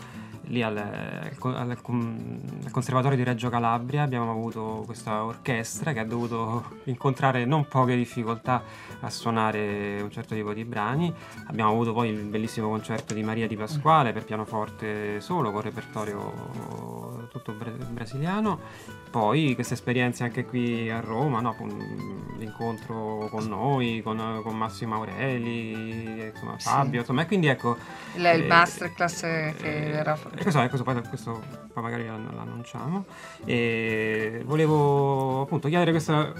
lì 0.53 0.63
al, 0.63 0.77
al 0.77 1.71
al 1.71 1.81
con- 1.81 2.41
al 2.65 2.71
Conservatorio 2.71 3.17
di 3.17 3.25
Reggio 3.25 3.49
Calabria 3.49 4.03
abbiamo 4.03 4.31
avuto 4.31 4.83
questa 4.85 5.25
orchestra 5.25 5.93
che 5.93 6.01
ha 6.01 6.05
dovuto 6.05 6.79
incontrare 6.85 7.45
non 7.45 7.67
poche 7.67 7.97
difficoltà 7.97 8.63
a 9.01 9.11
suonare 9.11 10.01
un 10.01 10.11
certo 10.11 10.35
tipo 10.35 10.53
di 10.53 10.65
brani. 10.65 11.13
Abbiamo 11.47 11.71
avuto 11.71 11.93
poi 11.93 12.11
il 12.11 12.25
bellissimo 12.25 12.69
concerto 12.69 13.15
di 13.15 13.23
Maria 13.23 13.47
Di 13.47 13.57
Pasquale 13.57 14.13
per 14.13 14.25
pianoforte 14.25 15.21
solo 15.21 15.51
con 15.51 15.63
repertorio 15.63 17.29
tutto 17.31 17.55
brasiliano. 17.91 18.61
Poi 19.11 19.55
queste 19.55 19.75
esperienze 19.75 20.25
anche 20.25 20.45
qui 20.45 20.91
a 20.91 21.01
Roma, 21.01 21.41
no? 21.41 21.55
l'incontro 22.39 23.29
con 23.31 23.47
noi, 23.47 24.01
con, 24.03 24.41
con 24.43 24.57
Massimo 24.57 24.95
Aureli, 24.97 26.31
insomma, 26.33 26.59
Fabio, 26.59 26.91
sì. 26.91 26.97
insomma, 26.99 27.23
e 27.23 27.27
quindi 27.27 27.47
ecco... 27.49 27.77
Il, 28.15 28.25
eh, 28.25 28.37
il 28.37 28.47
masterclass 28.47 29.21
che 29.21 29.55
eh, 29.61 29.91
era... 29.91 30.19
Questo, 30.43 30.61
questo, 30.69 30.83
poi, 30.83 31.03
questo 31.09 31.43
poi 31.73 31.83
magari 31.83 32.07
l'annunciamo. 32.07 33.05
E 33.45 34.43
volevo 34.45 35.43
appunto 35.43 35.69
chiedere 35.69 35.91
questa 35.91 36.33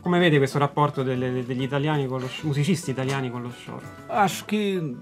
come 0.00 0.20
vede 0.20 0.38
questo 0.38 0.58
rapporto 0.58 1.02
delle, 1.02 1.44
degli 1.44 1.62
italiani 1.62 2.06
con 2.06 2.20
lo, 2.20 2.30
musicisti 2.42 2.92
italiani 2.92 3.28
con 3.28 3.42
lo 3.42 3.50
show? 3.50 3.80
Acho 4.06 4.44
que 4.44 4.96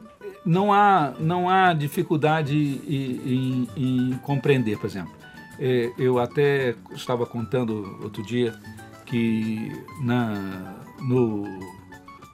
não 0.46 0.72
há, 0.72 1.12
não 1.18 1.48
há 1.48 1.74
dificuldade 1.74 2.54
em, 2.56 3.68
em, 3.76 4.10
em 4.10 4.18
compreender, 4.22 4.78
por 4.78 4.86
exemplo. 4.86 5.12
É, 5.58 5.92
eu 5.98 6.18
até 6.18 6.74
estava 6.92 7.26
contando 7.26 7.98
outro 8.02 8.22
dia 8.22 8.58
que 9.04 9.70
na, 10.00 10.74
no, 11.00 11.44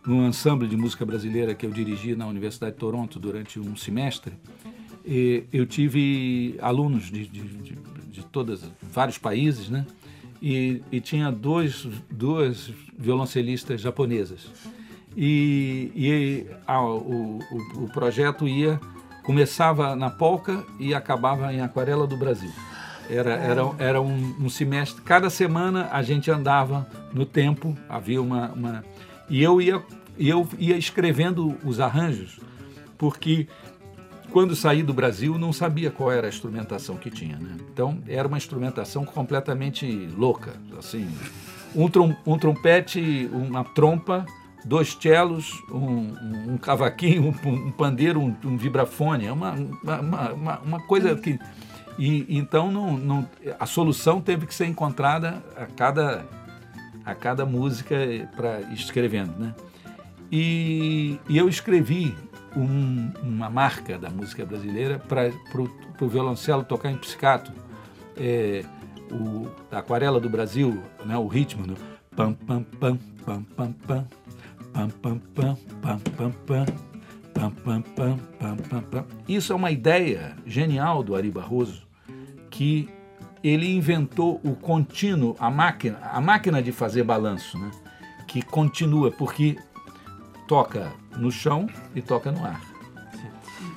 no 0.06 0.26
ensemble 0.26 0.66
de 0.66 0.76
música 0.76 1.04
brasileira 1.04 1.54
que 1.54 1.66
eu 1.66 1.70
dirigi 1.70 2.14
na 2.14 2.26
Universidade 2.26 2.72
de 2.72 2.78
Toronto 2.78 3.18
durante 3.18 3.60
um 3.60 3.76
semestre, 3.76 4.32
eu 5.52 5.66
tive 5.66 6.56
alunos 6.60 7.10
de, 7.10 7.26
de, 7.26 7.42
de, 7.42 7.78
de 8.10 8.24
todos 8.26 8.62
vários 8.92 9.18
países, 9.18 9.68
né? 9.68 9.84
e, 10.40 10.82
e 10.90 11.00
tinha 11.00 11.30
dois, 11.30 11.86
duas 12.10 12.72
violoncelistas 12.98 13.80
japonesas. 13.80 14.50
E, 15.16 15.90
e 15.94 16.46
o, 16.68 16.82
o, 16.82 17.84
o, 17.84 17.88
projeto 17.92 18.46
ia 18.46 18.80
começava 19.22 19.94
na 19.96 20.08
polca 20.08 20.64
e 20.78 20.94
acabava 20.94 21.52
em 21.52 21.60
Aquarela 21.60 22.06
do 22.06 22.16
Brasil. 22.16 22.52
Era, 23.08 23.34
era, 23.34 23.62
era 23.78 24.00
um, 24.00 24.36
um 24.40 24.48
semestre. 24.48 25.02
Cada 25.02 25.28
semana 25.28 25.88
a 25.90 26.00
gente 26.00 26.30
andava 26.30 26.86
no 27.12 27.26
tempo, 27.26 27.76
havia 27.88 28.22
uma. 28.22 28.50
uma 28.52 28.84
e 29.28 29.42
eu 29.42 29.60
ia, 29.60 29.82
eu 30.16 30.48
ia 30.58 30.76
escrevendo 30.76 31.56
os 31.64 31.80
arranjos, 31.80 32.38
porque 32.96 33.48
quando 34.32 34.54
saí 34.56 34.82
do 34.82 34.94
Brasil, 34.94 35.38
não 35.38 35.52
sabia 35.52 35.90
qual 35.90 36.10
era 36.10 36.26
a 36.26 36.30
instrumentação 36.30 36.96
que 36.96 37.10
tinha. 37.10 37.36
Né? 37.36 37.56
Então, 37.72 37.98
era 38.06 38.26
uma 38.26 38.36
instrumentação 38.36 39.04
completamente 39.04 40.08
louca. 40.16 40.54
Assim, 40.78 41.08
um, 41.74 41.88
trom 41.88 42.14
um 42.26 42.38
trompete, 42.38 43.28
uma 43.32 43.64
trompa, 43.64 44.24
dois 44.64 44.96
cellos, 45.00 45.62
um, 45.70 46.52
um 46.52 46.58
cavaquinho, 46.58 47.24
um, 47.44 47.48
um 47.48 47.70
pandeiro, 47.70 48.20
um, 48.20 48.34
um, 48.44 48.56
vibrafone. 48.56 49.26
É 49.26 49.32
uma, 49.32 49.52
uma, 49.52 50.32
uma, 50.32 50.58
uma 50.60 50.80
coisa 50.80 51.14
que... 51.16 51.38
E, 51.98 52.24
então, 52.30 52.70
não, 52.70 52.96
não, 52.96 53.28
a 53.58 53.66
solução 53.66 54.20
teve 54.20 54.46
que 54.46 54.54
ser 54.54 54.66
encontrada 54.66 55.42
a 55.54 55.66
cada, 55.66 56.24
a 57.04 57.14
cada 57.14 57.44
música 57.44 57.96
para 58.34 58.60
escrevendo. 58.72 59.38
Né? 59.38 59.54
E, 60.32 61.18
e 61.28 61.36
eu 61.36 61.48
escrevi 61.48 62.14
um, 62.56 63.12
uma 63.22 63.48
marca 63.48 63.98
da 63.98 64.10
música 64.10 64.44
brasileira 64.44 64.98
para 64.98 65.30
o 66.00 66.08
violoncelo 66.08 66.64
tocar 66.64 66.90
em 66.90 66.96
psicato. 66.96 67.52
É, 68.16 68.64
o, 69.10 69.48
a 69.70 69.78
aquarela 69.78 70.20
do 70.20 70.28
Brasil, 70.28 70.82
né, 71.04 71.16
o 71.16 71.26
ritmo 71.26 71.66
do 71.66 71.76
pam 72.14 72.32
pam 72.32 72.62
pam 72.62 72.98
pam 73.24 73.42
pam 73.42 73.72
pam 73.72 74.06
pam 74.72 74.88
pam 75.02 75.18
pam 75.18 75.56
pam 75.80 75.98
pam 75.98 76.00
pam 76.16 76.32
pam 76.44 77.52
pam 77.52 77.82
pam 77.82 78.18
pam 78.38 78.56
pam 78.68 78.82
pam 78.82 79.06
Isso 79.28 79.52
é 79.52 79.56
uma 79.56 79.70
ideia 79.70 80.36
genial 80.46 81.02
do 81.02 81.14
Ari 81.14 81.30
Barroso 81.30 81.88
que 82.50 82.88
ele 83.42 83.74
inventou 83.74 84.40
o 84.44 84.54
contínuo, 84.54 85.34
a 85.40 85.50
máquina, 85.50 85.98
a 86.02 86.20
máquina 86.20 86.62
de 86.62 86.72
fazer 86.72 87.02
balanço, 87.04 87.58
né? 87.58 87.70
Que 88.26 88.42
continua 88.42 89.10
porque 89.10 89.56
toca 90.46 90.92
no 91.16 91.30
chão 91.30 91.68
e 91.94 92.02
toca 92.02 92.30
no 92.30 92.44
ar. 92.44 92.70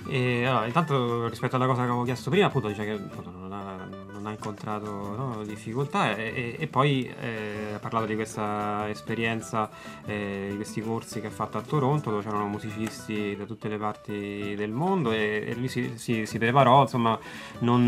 E, 0.08 0.46
allora, 0.46 0.66
intanto 0.66 1.30
rispetto 1.30 1.56
alla 1.56 1.66
cosa 1.66 1.82
che 1.82 1.88
avevo 1.88 2.04
chiesto 2.04 2.30
prima, 2.30 2.48
appunto 2.48 2.68
dice 2.68 2.84
che 2.84 2.92
appunto, 2.92 3.32
non, 3.32 3.54
ha, 3.54 3.88
non, 4.12 4.26
ha, 4.26 4.32
incontrato 4.32 5.16
no, 5.16 5.44
difficoltà 5.46 6.16
e, 6.16 6.24
e, 6.36 6.56
e 6.60 6.68
poi 6.68 7.10
eh, 7.20 7.74
ha 7.76 7.80
parlato 7.80 8.08
di 8.08 8.16
questa 8.16 8.90
esperienza, 8.90 9.70
eh, 10.06 10.48
di 10.50 10.56
questi 10.58 10.82
corsi 10.82 11.22
che 11.22 11.28
ha 11.28 11.32
fatto 11.32 11.58
a 11.58 11.62
Toronto 11.62 12.10
dove 12.10 12.22
c'erano 12.22 12.48
musicisti 12.48 13.36
da 13.38 13.46
tutte 13.46 13.70
le 13.70 13.78
parti 13.78 14.56
del 14.56 14.72
mondo 14.72 15.12
e, 15.12 15.46
e 15.48 15.56
lui 15.56 15.70
si, 15.70 15.94
si, 15.96 16.26
si, 16.26 16.38
preparò, 16.38 16.82
insomma 16.82 17.18
non, 17.60 17.88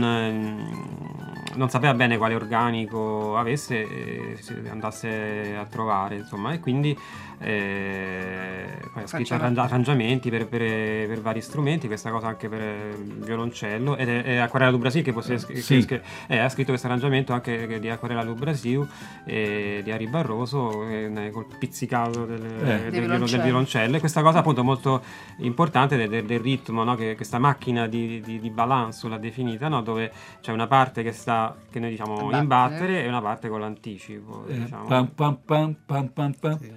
non, 1.54 1.70
sapeva 1.70 1.94
bene 1.94 2.18
quale 2.18 2.36
organico 2.36 3.38
avesse 3.38 3.82
e 3.82 4.70
andasse 4.70 5.56
a 5.58 5.66
trovare, 5.66 6.16
insomma, 6.16 6.54
e 6.54 6.60
quindi 6.60 6.98
eh, 7.40 8.80
poi 8.94 9.04
ha 9.04 9.08
scritto 9.08 9.34
arrangi- 9.34 9.60
arrangiamenti 9.60 10.30
per, 10.30 10.48
per, 10.48 10.62
per, 10.62 11.22
vari 11.22 11.42
strumenti, 11.42 11.88
questa 11.88 12.10
cosa 12.12 12.28
anche 12.28 12.48
per 12.48 12.62
il 12.62 13.24
violoncello 13.24 13.98
ed 13.98 14.08
è, 14.08 14.24
è 14.24 14.36
Aquarela 14.38 14.72
do 14.72 14.78
Brasil 14.78 15.04
che, 15.04 15.14
possiede, 15.14 15.40
sì. 15.62 15.86
che, 15.86 16.02
eh, 16.28 16.38
ha 16.38 16.50
scritto 16.50 16.70
questo 16.70 16.88
arrangiamento 16.88 17.34
anche 17.34 17.80
di 17.80 17.90
Aquarela 17.90 18.24
do 18.24 18.34
Brasil 18.34 18.88
eh, 19.26 19.82
di 19.84 19.92
Ari 19.92 20.08
Barroso 20.08 20.88
eh, 20.88 21.30
col 21.32 21.46
pizzicato 21.58 22.26
del, 22.26 22.44
eh. 22.44 22.90
del, 22.90 23.02
violoncello. 23.02 23.26
del, 23.26 23.42
violoncello 23.42 23.96
e 23.98 24.00
questa 24.00 24.22
cosa 24.22 24.40
appunto 24.40 24.64
molto 24.64 25.04
importante 25.38 25.98
del, 25.98 26.26
del 26.26 26.40
ritmo, 26.40 26.84
no? 26.84 26.96
che, 26.96 27.16
questa 27.16 27.40
macchina 27.40 27.88
di, 27.88 28.22
di, 28.22 28.40
di 28.40 28.50
balance 28.50 29.08
l'ha 29.08 29.18
definita, 29.18 29.68
no? 29.68 29.82
dove 29.82 30.12
c'è 30.42 30.52
una 30.52 30.68
parte 30.68 31.04
che 31.04 31.12
sta 31.12 31.56
che 31.70 31.80
noi 31.80 31.90
diciamo 31.90 32.32
in 32.32 32.48
battere 32.48 33.04
e 33.04 33.08
una 33.08 33.22
parte 33.22 33.50
con 33.50 33.60
l'anticipo. 33.60 34.46
Eh, 34.48 34.60
diciamo. 34.60 34.86
Pam, 34.86 35.08
pam, 35.08 35.38
pam, 35.44 35.76
pam, 35.86 36.08
pam, 36.08 36.34
pam. 36.34 36.60
Sì. 36.60 36.72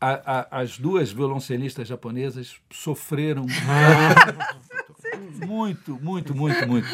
A, 0.00 0.56
a, 0.56 0.60
as 0.60 0.78
duas 0.78 1.10
violoncelistas 1.10 1.88
japonesas 1.88 2.56
sofreram 2.70 3.46
muito, 5.46 5.98
muito, 6.02 6.34
muito, 6.34 6.68
muito. 6.68 6.88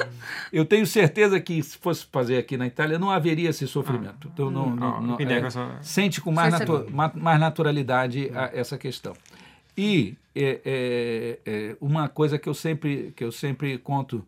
Eu 0.53 0.65
tenho 0.65 0.87
certeza 0.87 1.41
que 1.41 1.63
se 1.63 1.77
fosse 1.77 2.07
fazer 2.07 2.39
aqui 2.39 2.57
na 2.57 2.67
Itália 2.67 2.99
não 2.99 3.11
haveria 3.11 3.51
esse 3.51 3.67
sofrimento. 3.67 4.31
Então 4.33 4.51
não, 4.51 4.75
não, 4.75 5.01
não 5.01 5.17
é, 5.17 5.83
sente 5.83 6.21
com 6.21 6.31
mais, 6.31 6.53
natu 6.53 6.87
mais 6.91 7.41
naturalidade 7.41 8.31
a, 8.35 8.51
essa 8.53 8.79
questão. 8.79 9.15
E 9.77 10.17
é, 10.35 10.61
é, 10.65 11.39
é, 11.45 11.77
uma 11.81 12.09
coisa 12.09 12.39
que 12.39 12.49
eu 12.49 12.55
sempre 12.55 13.13
que 13.17 13.25
eu 13.25 13.33
sempre 13.33 13.79
conto 13.79 14.25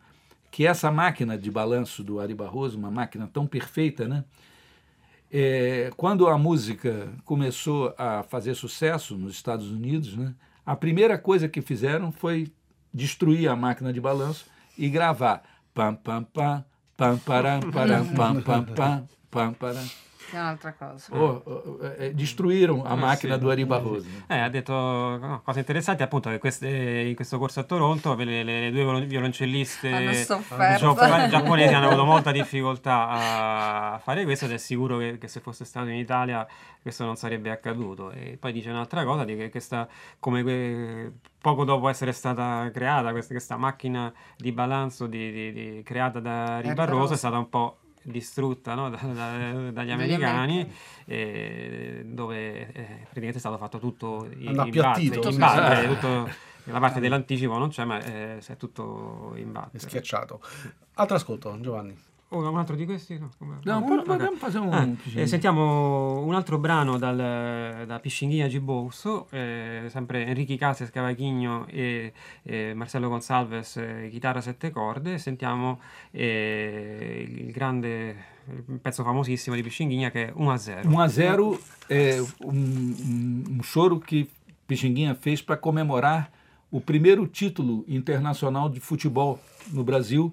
que 0.50 0.66
essa 0.66 0.90
máquina 0.90 1.36
de 1.36 1.50
balanço 1.50 2.02
do 2.02 2.20
Ari 2.20 2.34
Barroso, 2.34 2.78
uma 2.78 2.90
máquina 2.90 3.28
tão 3.32 3.46
perfeita, 3.46 4.06
né? 4.06 4.24
É, 5.36 5.90
quando 5.96 6.28
a 6.28 6.38
música 6.38 7.08
começou 7.24 7.92
a 7.98 8.22
fazer 8.22 8.54
sucesso 8.54 9.16
nos 9.16 9.34
Estados 9.34 9.68
Unidos, 9.68 10.16
né, 10.16 10.32
a 10.64 10.76
primeira 10.76 11.18
coisa 11.18 11.48
que 11.48 11.60
fizeram 11.60 12.12
foi 12.12 12.52
destruir 12.92 13.48
a 13.48 13.56
máquina 13.56 13.92
de 13.92 14.00
balanço 14.00 14.46
e 14.78 14.88
gravar. 14.88 15.42
Pam 15.74 15.96
pam 15.96 16.22
pam 16.22 16.64
pam 16.96 17.18
param 17.18 17.60
param 17.72 18.06
pam 18.14 18.40
pam 18.42 18.64
pam 18.64 19.08
pam 19.28 19.52
param 19.54 19.84
È 20.34 20.40
un'altra 20.40 20.74
cosa. 20.74 21.14
Oh, 21.14 21.42
oh, 21.44 21.78
eh, 21.96 22.12
destruirono 22.12 22.82
la 22.82 22.92
eh, 22.92 22.96
macchina 22.96 23.34
sì. 23.34 23.40
di 23.40 23.50
Ari 23.50 23.64
Barroso. 23.64 24.06
Eh, 24.26 24.38
ha 24.38 24.48
detto 24.48 24.72
no, 24.72 25.42
cose 25.44 25.60
interessanti, 25.60 26.02
appunto, 26.02 26.28
che 26.30 26.38
queste, 26.38 26.68
in 26.68 27.14
questo 27.14 27.38
corso 27.38 27.60
a 27.60 27.62
Toronto 27.62 28.14
le, 28.16 28.42
le, 28.42 28.70
le 28.70 28.70
due 28.72 29.04
violoncelliste 29.06 30.26
giapponesi 30.26 31.72
hanno 31.72 31.86
avuto 31.86 32.04
molta 32.04 32.32
difficoltà 32.32 33.08
a 33.08 33.98
fare 34.02 34.24
questo 34.24 34.46
ed 34.46 34.52
è 34.52 34.58
sicuro 34.58 34.98
che, 34.98 35.18
che, 35.18 35.28
se 35.28 35.38
fosse 35.38 35.64
stato 35.64 35.88
in 35.88 35.96
Italia 35.96 36.46
questo 36.82 37.04
non 37.04 37.14
sarebbe 37.14 37.50
accaduto. 37.50 38.10
E 38.10 38.36
poi 38.38 38.52
dice 38.52 38.70
un'altra 38.70 39.04
cosa, 39.04 39.24
di 39.24 39.36
che 39.36 39.50
questa, 39.50 39.88
come 40.18 40.42
que, 40.42 41.12
poco 41.40 41.64
dopo 41.64 41.88
essere 41.88 42.12
stata 42.12 42.68
creata 42.72 43.12
questa, 43.12 43.32
questa 43.34 43.56
macchina 43.56 44.12
di 44.36 44.50
balanzo 44.50 45.06
di, 45.06 45.30
di, 45.30 45.52
di, 45.52 45.82
creata 45.84 46.18
da 46.18 46.56
Ari 46.56 46.74
Barroso 46.74 47.12
è 47.12 47.16
stata 47.16 47.38
un 47.38 47.48
po' 47.48 47.78
distrutta 48.04 48.74
no? 48.74 48.90
da, 48.90 48.96
da, 48.96 49.70
dagli 49.70 49.90
americani 49.90 50.72
eh, 51.06 52.02
dove 52.06 52.72
eh, 52.72 52.98
praticamente 53.02 53.36
è 53.36 53.40
stato 53.40 53.58
fatto 53.58 53.78
tutto 53.78 54.28
in, 54.38 54.48
in 54.48 54.70
base, 54.70 55.02
in 55.02 55.36
base 55.36 55.88
tutto, 55.88 56.30
la 56.64 56.78
parte 56.78 57.00
dell'anticipo 57.00 57.58
non 57.58 57.68
c'è 57.68 57.84
ma 57.84 58.02
eh, 58.02 58.38
è 58.38 58.56
tutto 58.56 59.32
in 59.36 59.52
base 59.52 59.76
è 59.76 59.78
schiacciato. 59.78 60.40
Altro 60.94 61.16
ascolto 61.16 61.58
Giovanni 61.60 61.96
Oh, 62.34 62.50
un 62.50 62.58
altro 62.58 62.74
di 62.74 62.84
questi? 62.84 63.16
No, 63.16 63.30
no 63.38 63.78
un, 63.78 63.98
okay. 64.00 64.34
facciamo 64.34 64.72
ah, 64.72 64.88
eh, 65.14 65.26
sentiamo 65.28 66.20
un 66.24 66.34
altro 66.34 66.58
brano 66.58 66.98
dal, 66.98 67.84
da 67.86 68.00
Piscinghia 68.00 68.48
Gibousso, 68.48 69.28
eh, 69.30 69.84
sempre 69.88 70.26
Enrique 70.26 70.56
Cases 70.56 70.90
Cavaghigno 70.90 71.66
e, 71.68 72.12
e 72.42 72.74
Marcello 72.74 73.08
Gonsalves, 73.08 73.76
eh, 73.76 74.08
chitarra 74.10 74.40
sette 74.40 74.72
corde. 74.72 75.18
Sentiamo 75.18 75.80
eh, 76.10 77.24
il 77.28 77.52
grande 77.52 78.32
il 78.46 78.78
pezzo 78.82 79.04
famosissimo 79.04 79.54
di 79.54 79.62
Piscinghia 79.62 80.10
che 80.10 80.26
è 80.26 80.32
1-0. 80.36 80.88
1-0 80.88 81.58
è 81.86 82.18
un, 82.40 83.44
un 83.46 83.60
choro 83.72 83.98
che 83.98 84.28
Piscinghia 84.66 85.14
fez 85.14 85.40
para 85.40 85.60
comemorar 85.60 86.30
o 86.70 86.80
primeiro 86.80 87.28
título 87.28 87.84
internacional 87.86 88.68
de 88.68 88.80
futebol 88.80 89.38
no 89.72 89.84
Brasil 89.84 90.32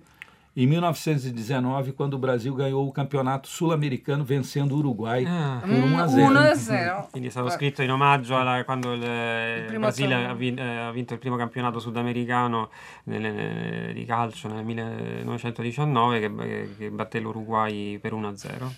em 0.54 0.68
1919, 0.68 1.94
quando 1.94 2.16
o 2.16 2.18
Brasil 2.18 2.54
ganhou 2.54 2.86
o 2.88 2.92
campeonato 2.92 3.48
sul-americano 3.48 4.24
vencendo 4.24 4.74
o 4.76 4.78
Uruguai 4.80 5.24
Ah. 5.26 5.60
por 5.62 5.70
1 5.72 5.98
a 6.00 6.08
0. 6.08 6.28
1 6.30 6.38
a 6.40 6.56
0. 6.56 7.08
Quindi 7.12 7.28
è 7.30 7.32
stato 7.32 7.50
scritto 7.50 7.82
in 7.82 7.92
omaggio 7.92 8.36
alla, 8.38 8.64
quando 8.66 8.94
il, 8.94 9.02
il 9.02 9.64
primo 9.66 9.80
Brasile 9.82 10.10
torneo. 10.10 10.30
ha, 10.30 10.34
vin- 10.34 10.60
eh, 10.60 10.78
ha 10.80 10.92
vinto 10.92 11.14
il 11.14 11.20
primo 11.20 11.36
campionato 11.38 11.80
sudamericano 11.80 12.70
di 13.04 14.04
calcio 14.06 14.48
nel 14.50 14.64
1919 14.66 16.20
che, 16.20 16.36
che- 16.36 16.70
che 16.78 16.90
batté 16.92 17.20
l'Uruguay 17.20 17.98
per 18.00 18.14
1-0. 18.14 18.72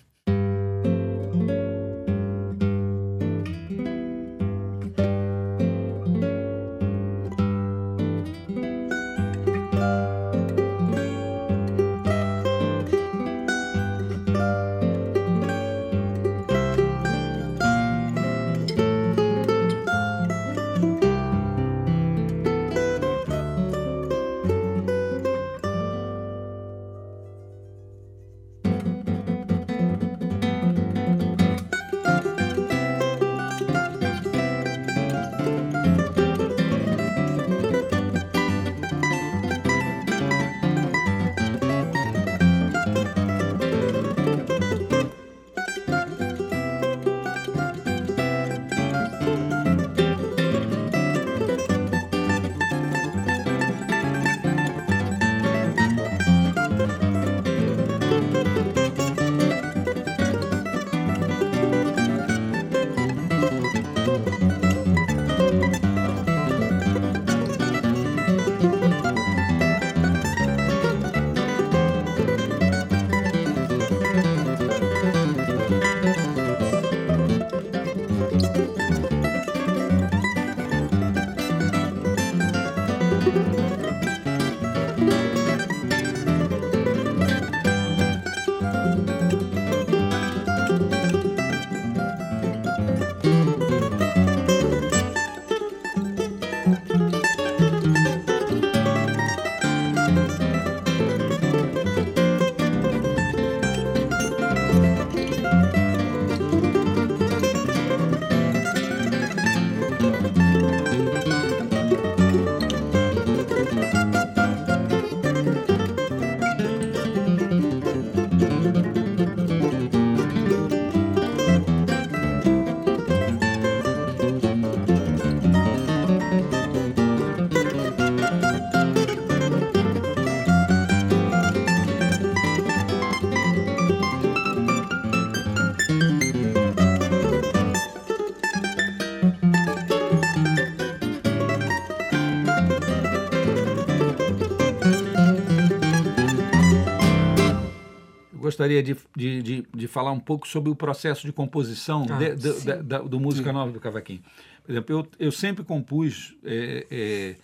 Gostaria 148.53 148.83
de, 148.83 148.95
de, 149.15 149.41
de, 149.41 149.67
de 149.75 149.87
falar 149.87 150.11
um 150.11 150.19
pouco 150.19 150.47
sobre 150.47 150.69
o 150.69 150.75
processo 150.75 151.25
de 151.25 151.33
composição 151.33 152.05
Ah, 152.09 152.17
de- 152.17 152.35
do- 152.35 152.53
sim. 152.53 152.65
da, 152.67 152.75
da- 152.81 152.99
do 152.99 153.19
Música 153.19 153.51
Nova 153.51 153.71
do 153.71 153.79
Cavaquinho. 153.79 154.21
Por 154.63 154.71
exemplo, 154.71 154.95
eu, 154.95 155.07
eu 155.27 155.31
sempre 155.31 155.63
compus 155.63 156.35
é, 156.43 156.85
é, 156.89 157.35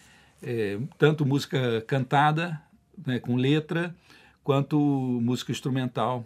é, 0.41 0.79
tanto 0.97 1.25
música 1.25 1.81
cantada, 1.87 2.61
né, 3.05 3.19
com 3.19 3.35
letra, 3.35 3.93
quanto 4.43 4.77
música 4.79 5.51
instrumental. 5.51 6.25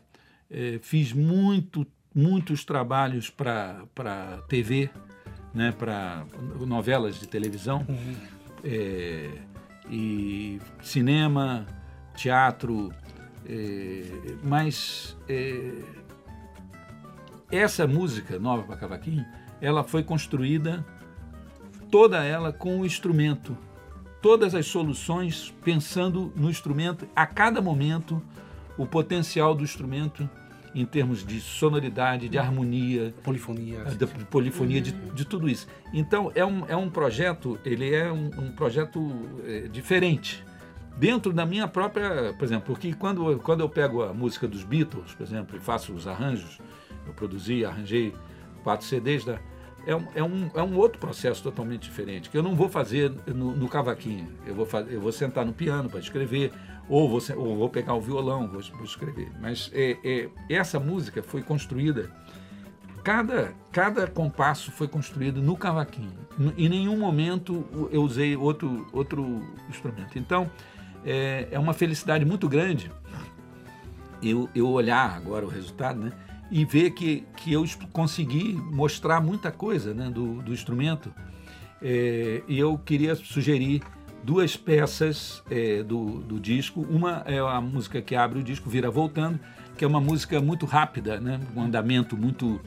É, 0.51 0.79
fiz 0.83 1.13
muito, 1.13 1.87
muitos 2.13 2.63
trabalhos 2.63 3.29
para 3.29 4.43
TV, 4.47 4.89
né, 5.53 5.71
para 5.71 6.25
novelas 6.67 7.19
de 7.19 7.27
televisão, 7.27 7.85
é, 8.63 9.29
e 9.89 10.59
cinema, 10.81 11.65
teatro, 12.15 12.91
mas 14.43 15.17
é, 15.27 15.71
essa 17.51 17.85
música 17.85 18.39
nova 18.39 18.63
para 18.63 18.77
cavaquinho, 18.77 19.25
ela 19.61 19.83
foi 19.83 20.03
construída 20.03 20.85
toda 21.91 22.23
ela 22.23 22.51
com 22.51 22.79
o 22.79 22.85
instrumento, 22.85 23.55
todas 24.21 24.55
as 24.55 24.65
soluções 24.65 25.53
pensando 25.63 26.33
no 26.35 26.49
instrumento 26.49 27.07
a 27.15 27.25
cada 27.25 27.61
momento 27.61 28.21
o 28.77 28.85
potencial 28.85 29.53
do 29.53 29.63
instrumento 29.63 30.27
em 30.75 30.85
termos 30.85 31.23
de 31.23 31.39
sonoridade, 31.39 32.27
de 32.27 32.37
harmonia, 32.37 33.13
Polifonia. 33.23 33.83
da 33.83 34.07
polifonia, 34.07 34.81
de, 34.81 34.91
de 34.91 35.25
tudo 35.25 35.47
isso. 35.47 35.67
Então, 35.93 36.31
é 36.33 36.43
um, 36.43 36.65
é 36.67 36.75
um 36.75 36.89
projeto, 36.89 37.59
ele 37.63 37.93
é 37.93 38.11
um, 38.11 38.31
um 38.39 38.51
projeto 38.51 39.11
é, 39.45 39.67
diferente. 39.67 40.43
Dentro 40.97 41.33
da 41.33 41.45
minha 41.45 41.67
própria, 41.67 42.33
por 42.37 42.45
exemplo, 42.45 42.65
porque 42.67 42.93
quando, 42.93 43.39
quando 43.39 43.61
eu 43.61 43.69
pego 43.69 44.03
a 44.03 44.13
música 44.13 44.47
dos 44.47 44.63
Beatles, 44.63 45.13
por 45.13 45.23
exemplo, 45.23 45.57
e 45.57 45.59
faço 45.59 45.93
os 45.93 46.07
arranjos, 46.07 46.59
eu 47.07 47.13
produzi, 47.13 47.65
arranjei 47.65 48.13
quatro 48.63 48.85
CDs, 48.85 49.25
da, 49.25 49.39
é, 49.85 49.95
um, 49.95 50.07
é, 50.15 50.23
um, 50.23 50.51
é 50.53 50.63
um 50.63 50.77
outro 50.77 50.99
processo 50.99 51.41
totalmente 51.41 51.83
diferente, 51.83 52.29
que 52.29 52.37
eu 52.37 52.43
não 52.43 52.55
vou 52.55 52.69
fazer 52.69 53.11
no, 53.27 53.55
no 53.55 53.67
cavaquinho. 53.67 54.29
Eu 54.45 54.55
vou, 54.55 54.65
fazer, 54.65 54.93
eu 54.93 55.01
vou 55.01 55.11
sentar 55.11 55.45
no 55.45 55.51
piano 55.51 55.89
para 55.89 55.99
escrever, 55.99 56.51
ou 56.87 57.09
vou, 57.09 57.21
ou 57.37 57.57
vou 57.57 57.69
pegar 57.69 57.93
o 57.95 58.01
violão, 58.01 58.47
vou, 58.47 58.61
vou 58.61 58.85
escrever. 58.85 59.31
Mas 59.41 59.71
é, 59.73 59.97
é, 60.03 60.29
essa 60.47 60.79
música 60.79 61.23
foi 61.23 61.41
construída 61.41 62.09
cada, 63.03 63.53
cada 63.71 64.07
compasso 64.07 64.71
foi 64.71 64.87
construído 64.87 65.41
no 65.41 65.57
cavaquinho. 65.57 66.13
Em 66.57 66.69
nenhum 66.69 66.97
momento 66.97 67.65
eu 67.91 68.01
usei 68.01 68.35
outro, 68.35 68.87
outro 68.93 69.41
instrumento. 69.69 70.17
Então, 70.17 70.49
é, 71.05 71.47
é 71.51 71.59
uma 71.59 71.73
felicidade 71.73 72.25
muito 72.25 72.47
grande 72.47 72.91
eu, 74.21 74.49
eu 74.55 74.69
olhar 74.69 75.15
agora 75.15 75.45
o 75.45 75.49
resultado 75.49 75.99
né, 75.99 76.11
e 76.49 76.63
ver 76.65 76.91
que, 76.91 77.25
que 77.37 77.51
eu 77.51 77.65
consegui 77.91 78.53
mostrar 78.53 79.19
muita 79.21 79.51
coisa 79.51 79.93
né, 79.93 80.09
do, 80.09 80.41
do 80.41 80.53
instrumento. 80.53 81.13
É, 81.81 82.41
e 82.47 82.57
eu 82.57 82.77
queria 82.77 83.15
sugerir 83.15 83.81
duas 84.23 84.55
peças 84.55 85.43
é, 85.49 85.83
do, 85.83 86.19
do 86.21 86.39
disco. 86.39 86.81
Uma 86.89 87.23
é 87.25 87.39
a 87.39 87.59
música 87.59 88.01
que 88.01 88.15
abre 88.15 88.39
o 88.39 88.43
disco, 88.43 88.69
Vira 88.69 88.89
Voltando, 88.89 89.39
que 89.77 89.83
é 89.83 89.87
uma 89.87 89.99
música 89.99 90.39
muito 90.39 90.65
rápida, 90.65 91.19
né, 91.19 91.39
um 91.55 91.61
andamento 91.63 92.15
muito 92.15 92.61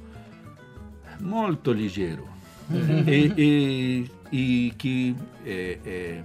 molto 1.21 1.73
ligeiro 1.73 2.29
e, 3.07 3.33
e- 3.39 4.11
e 4.33 4.71
que 4.77 5.17
é, 5.47 5.79
é, 5.87 6.25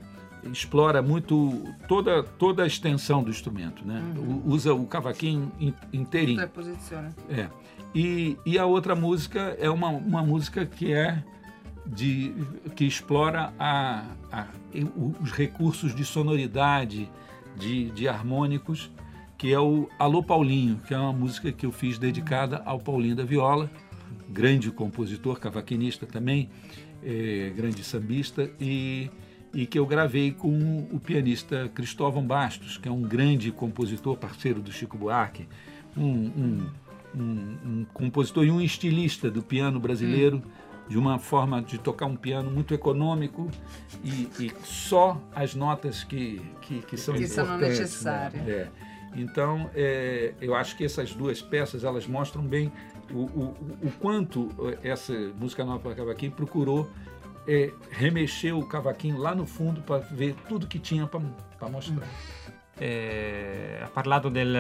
explora 0.51 1.01
muito 1.01 1.63
toda, 1.87 2.23
toda 2.23 2.63
a 2.63 2.67
extensão 2.67 3.23
do 3.23 3.29
instrumento, 3.29 3.85
né? 3.85 4.01
U- 4.17 4.49
Usa 4.51 4.73
o 4.73 4.85
cavaquinho 4.85 5.51
in- 5.59 5.73
inteirinho. 5.93 6.37
Preposizione. 6.37 7.09
É. 7.29 7.47
E, 7.93 8.37
e 8.45 8.57
a 8.57 8.65
outra 8.65 8.95
música 8.95 9.55
é 9.59 9.69
uma, 9.69 9.89
uma 9.89 10.23
música 10.23 10.65
que 10.65 10.93
é 10.93 11.23
de 11.85 12.33
que 12.75 12.85
explora 12.85 13.53
a, 13.59 14.05
a- 14.31 14.47
os 15.21 15.31
recursos 15.31 15.93
de 15.93 16.05
sonoridade, 16.05 17.09
de, 17.57 17.89
de 17.91 18.07
harmônicos 18.07 18.89
que 19.37 19.51
é 19.51 19.59
o 19.59 19.89
Alô 19.97 20.21
Paulinho, 20.21 20.79
que 20.87 20.93
é 20.93 20.97
uma 20.99 21.11
música 21.11 21.51
que 21.51 21.65
eu 21.65 21.71
fiz 21.71 21.97
dedicada 21.97 22.61
ao 22.63 22.77
Paulinho 22.79 23.15
da 23.15 23.23
Viola, 23.25 23.71
grande 24.29 24.69
compositor, 24.71 25.39
cavaquinista 25.39 26.05
também, 26.05 26.47
é, 27.03 27.51
grande 27.55 27.83
sambista, 27.83 28.51
e, 28.59 29.09
e 29.53 29.65
que 29.65 29.77
eu 29.77 29.85
gravei 29.85 30.31
com 30.31 30.87
o 30.91 30.99
pianista 30.99 31.69
Cristóvão 31.73 32.25
Bastos, 32.25 32.77
que 32.77 32.87
é 32.87 32.91
um 32.91 33.01
grande 33.01 33.51
compositor, 33.51 34.17
parceiro 34.17 34.61
do 34.61 34.71
Chico 34.71 34.97
Buarque, 34.97 35.47
um, 35.95 36.03
um, 36.03 36.69
um, 37.15 37.57
um 37.65 37.85
compositor 37.93 38.45
e 38.45 38.51
um 38.51 38.61
estilista 38.61 39.29
do 39.29 39.41
piano 39.41 39.79
brasileiro. 39.79 40.37
Hum 40.37 40.71
de 40.91 40.97
uma 40.97 41.17
forma 41.17 41.61
de 41.61 41.77
tocar 41.77 42.05
um 42.05 42.17
piano 42.17 42.51
muito 42.51 42.73
econômico 42.73 43.49
e, 44.03 44.27
e 44.37 44.51
só 44.65 45.21
as 45.33 45.55
notas 45.55 46.03
que, 46.03 46.41
que, 46.61 46.81
que 46.81 46.97
são 46.97 47.15
que 47.15 47.23
importantes. 47.23 47.33
São 47.33 47.57
necessárias. 47.57 48.43
Né? 48.43 48.51
É. 48.51 48.67
Então, 49.15 49.69
é, 49.73 50.33
eu 50.41 50.53
acho 50.53 50.75
que 50.75 50.83
essas 50.83 51.13
duas 51.13 51.41
peças 51.41 51.85
elas 51.85 52.05
mostram 52.05 52.43
bem 52.43 52.69
o, 53.09 53.19
o, 53.19 53.55
o 53.83 53.91
quanto 54.01 54.49
essa 54.83 55.13
música 55.39 55.63
nova 55.63 55.79
para 55.79 55.95
cavaquinho 55.95 56.33
procurou 56.33 56.89
é, 57.51 57.73
remexer 57.91 58.55
o 58.55 58.65
cavaquinho 58.65 59.17
lá 59.17 59.35
no 59.35 59.45
fundo 59.45 59.81
para 59.81 59.99
ver 60.11 60.35
tudo 60.47 60.67
que 60.67 60.79
tinha 60.79 61.07
para 61.07 61.69
mostrar. 61.69 62.07
Eh, 62.79 63.77
ha 63.83 63.89
parlato 63.89 64.29
del, 64.29 64.55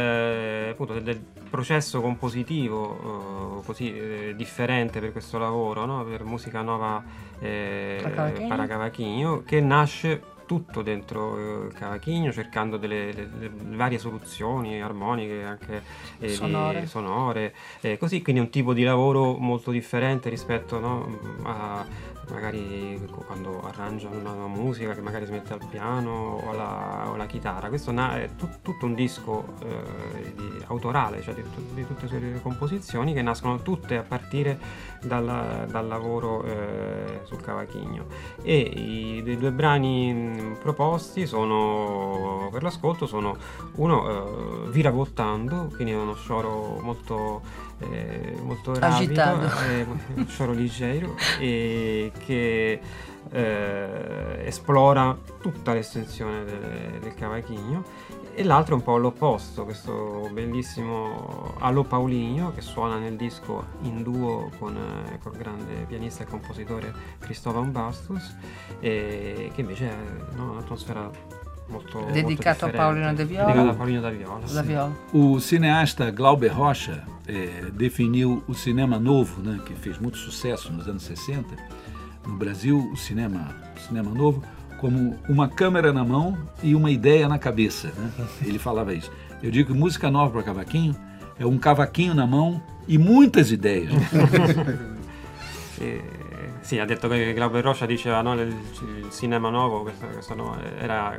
appunto, 0.71 0.99
del, 0.99 1.19
processo 1.49 2.01
compositivo 2.01 3.59
eh, 3.59 3.65
così 3.65 3.93
eh, 3.93 4.33
differente 4.35 4.99
per 4.99 5.11
questo 5.11 5.37
lavoro, 5.37 5.85
no? 5.85 6.03
per 6.05 6.23
musica 6.23 6.61
nuova 6.61 7.03
eh, 7.39 7.99
para 8.47 8.67
Cavachigno, 8.67 9.43
che 9.43 9.59
nasce 9.59 10.21
tutto 10.51 10.81
dentro 10.81 11.37
il 11.37 11.71
eh, 11.71 11.73
cavachigno 11.73 12.29
cercando 12.33 12.75
delle, 12.75 13.13
delle, 13.13 13.49
varie 13.77 13.97
soluzioni 13.97 14.81
armoniche 14.81 15.43
anche 15.43 15.81
eh, 16.19 16.27
sonore, 16.27 16.87
sonore 16.87 17.55
eh, 17.79 17.97
così 17.97 18.21
quindi 18.21 18.41
è 18.41 18.43
un 18.43 18.49
tipo 18.49 18.73
di 18.73 18.83
lavoro 18.83 19.37
molto 19.37 19.71
differente 19.71 20.27
rispetto 20.27 20.77
no, 20.77 21.19
a 21.43 21.85
magari 22.31 22.99
quando 23.25 23.61
arrangiano 23.61 24.17
una 24.17 24.47
musica 24.47 24.93
che 24.93 25.01
magari 25.01 25.25
si 25.25 25.31
mette 25.31 25.53
al 25.53 25.65
piano 25.69 26.41
o 26.43 26.49
alla, 26.49 27.09
o 27.09 27.13
alla 27.13 27.25
chitarra. 27.25 27.67
Questo 27.67 27.91
è 27.91 28.29
tut, 28.35 28.61
tutto 28.61 28.85
un 28.85 28.95
disco 28.95 29.53
eh, 29.61 30.33
di, 30.35 30.63
autorale, 30.67 31.21
cioè 31.21 31.33
di, 31.33 31.43
di, 31.73 31.85
tutte 31.85 32.03
le 32.03 32.31
sue 32.31 32.41
composizioni 32.41 33.13
che 33.13 33.21
nascono 33.21 33.61
tutte 33.61 33.97
a 33.97 34.03
partire 34.03 34.57
dal, 35.01 35.67
dal 35.69 35.87
lavoro 35.87 36.43
eh, 36.43 37.19
sul 37.23 37.41
cavachigno. 37.41 38.05
E 38.41 38.57
i, 38.57 39.23
i 39.25 39.37
due 39.37 39.51
brani 39.51 40.40
proposti 40.61 41.25
sono 41.25 42.49
per 42.51 42.63
l'ascolto 42.63 43.05
sono 43.07 43.37
uno 43.75 44.65
eh, 44.65 44.69
Viravoltando, 44.69 45.71
quindi 45.73 45.93
è 45.93 45.97
uno 45.97 46.15
scioro 46.15 46.79
molto 46.81 47.41
eh, 47.79 48.35
molto 48.43 48.77
rapido, 48.77 49.39
eh, 49.69 49.85
scioro 50.27 50.53
leggero 50.53 51.15
e 51.39 52.11
che 52.25 52.79
eh, 53.31 54.43
esplora 54.45 55.17
tutta 55.41 55.73
l'estensione 55.73 56.43
del, 56.43 56.99
del 56.99 57.13
cavachigno 57.13 57.83
e 58.33 58.43
l'altro 58.43 58.75
è 58.75 58.77
un 58.77 58.83
po' 58.83 58.97
l'opposto, 58.97 59.63
questo 59.63 60.29
bellissimo 60.31 61.55
Allo 61.59 61.83
Paulinho 61.83 62.53
che 62.53 62.61
suona 62.61 62.97
nel 62.97 63.15
disco 63.15 63.65
in 63.81 64.03
duo 64.03 64.49
con, 64.57 64.75
eh, 64.77 65.19
col 65.19 65.35
grande 65.35 65.85
pianista 65.87 66.23
e 66.23 66.27
compositore 66.27 66.93
Cristóvão 67.19 67.71
Bastos 67.71 68.35
e 68.79 69.51
che 69.53 69.61
invece 69.61 69.89
è 69.89 70.35
no, 70.35 70.51
un'atmosfera 70.51 71.39
Molto, 71.67 72.05
dedicato 72.11 72.65
molto 72.65 72.77
a 72.77 72.83
Paulino 72.83 73.13
da 73.13 73.23
Viola. 73.23 73.45
Dedicato 73.45 73.69
a 73.69 73.75
Paulino 73.75 74.01
da 74.01 74.09
Viola. 74.09 74.45
Da 74.45 74.61
Viola. 74.61 74.93
O 75.13 75.39
cineasta 75.39 76.11
Glauber 76.11 76.51
Rocha 76.51 77.05
é, 77.25 77.71
definiu 77.71 78.43
o 78.45 78.53
cinema 78.53 78.99
novo, 78.99 79.41
né, 79.41 79.57
que 79.65 79.73
fez 79.75 79.97
muito 79.97 80.17
sucesso 80.17 80.69
nos 80.73 80.89
anos 80.89 81.03
60, 81.03 81.47
no 82.27 82.35
Brasil, 82.35 82.89
o 82.91 82.97
cinema, 82.97 83.55
o 83.73 83.79
cinema 83.79 84.11
novo, 84.11 84.43
como 84.81 85.15
uma 85.29 85.47
câmera 85.47 85.93
na 85.93 86.03
mão 86.03 86.35
e 86.63 86.73
uma 86.73 86.89
ideia 86.89 87.29
na 87.29 87.37
cabeça. 87.37 87.89
Né? 87.95 88.25
Ele 88.43 88.57
falava 88.57 88.93
isso. 88.93 89.11
Eu 89.41 89.51
digo 89.51 89.71
que 89.71 89.77
música 89.77 90.09
nova 90.09 90.31
para 90.31 90.43
cavaquinho 90.43 90.95
é 91.39 91.45
um 91.45 91.57
cavaquinho 91.57 92.15
na 92.15 92.25
mão 92.25 92.61
e 92.87 92.97
muitas 92.97 93.51
ideias. 93.51 93.93
eh, 95.79 96.01
sì, 96.61 96.79
ha 96.79 96.85
detto 96.85 97.07
che 97.07 97.33
Glauber 97.33 97.63
Rocha 97.63 97.85
diceva 97.85 98.21
no, 98.23 98.33
il, 98.33 98.49
il 98.49 99.11
cinema 99.11 99.49
nuovo, 99.49 99.83
questo, 99.83 100.07
questo 100.07 100.35
no, 100.35 100.57
era 100.79 101.15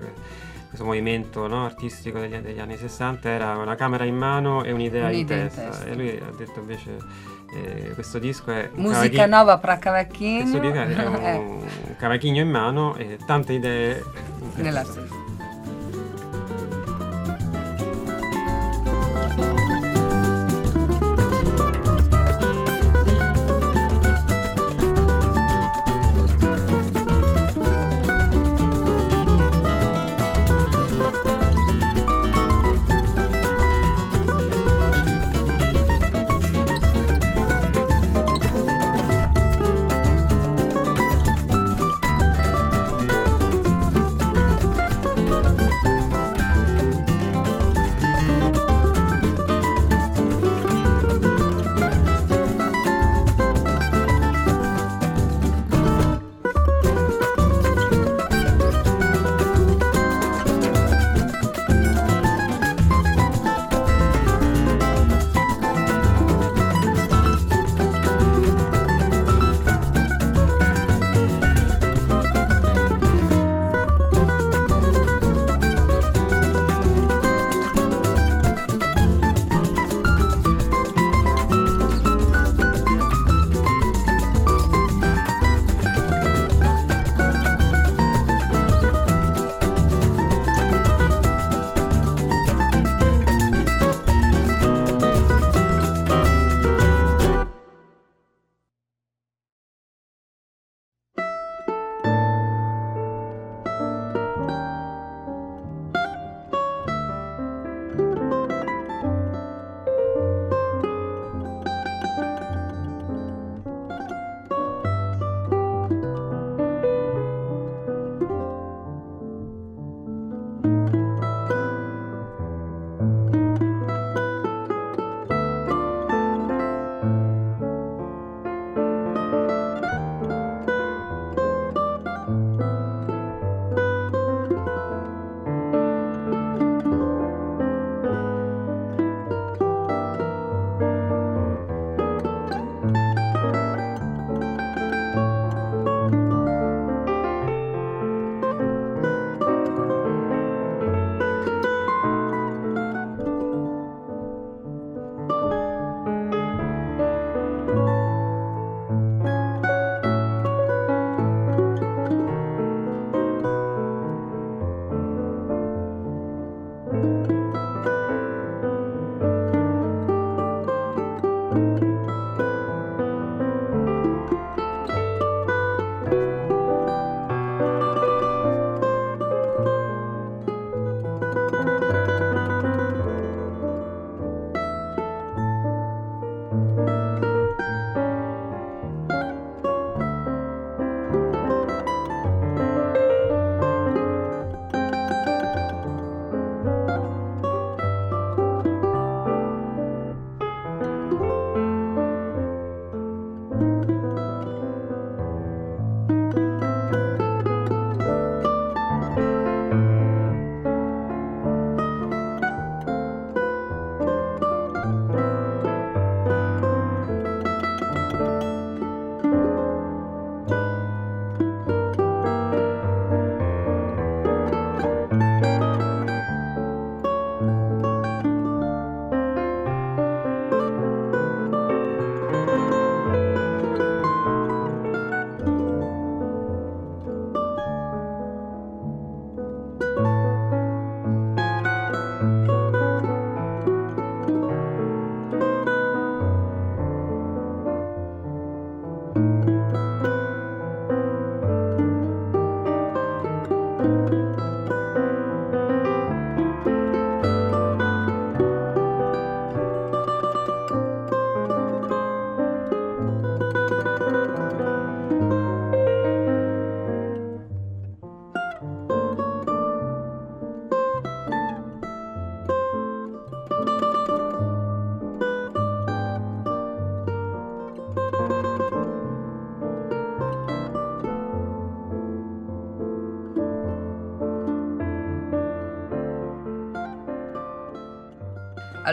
questo 0.72 0.86
movimento 0.86 1.46
no, 1.46 1.66
artistico 1.66 2.18
degli, 2.18 2.34
degli, 2.38 2.58
anni 2.58 2.78
60 2.78 3.28
era 3.28 3.58
una 3.58 3.74
camera 3.74 4.04
in 4.04 4.16
mano 4.16 4.64
e 4.64 4.72
un'idea, 4.72 5.08
un'idea 5.08 5.42
in, 5.42 5.42
testa. 5.48 5.62
in, 5.64 5.68
testa. 5.68 5.84
E 5.84 5.94
lui 5.94 6.08
ha 6.18 6.34
detto 6.34 6.60
invece 6.60 6.96
eh, 7.52 7.90
questo 7.92 8.18
disco 8.18 8.50
è... 8.50 8.70
Musica 8.76 9.26
nuova 9.26 9.58
per 9.58 9.78
cavacchino. 9.78 10.40
Questo 10.40 10.58
disco 10.60 10.80
è 10.80 10.84
un, 11.06 11.14
eh. 11.14 11.36
un 11.36 11.96
cavachino 11.98 12.38
in 12.38 12.48
mano 12.48 12.96
e 12.96 13.18
tante 13.26 13.52
idee 13.52 14.02
nella 14.54 14.82
stessa. 14.82 15.21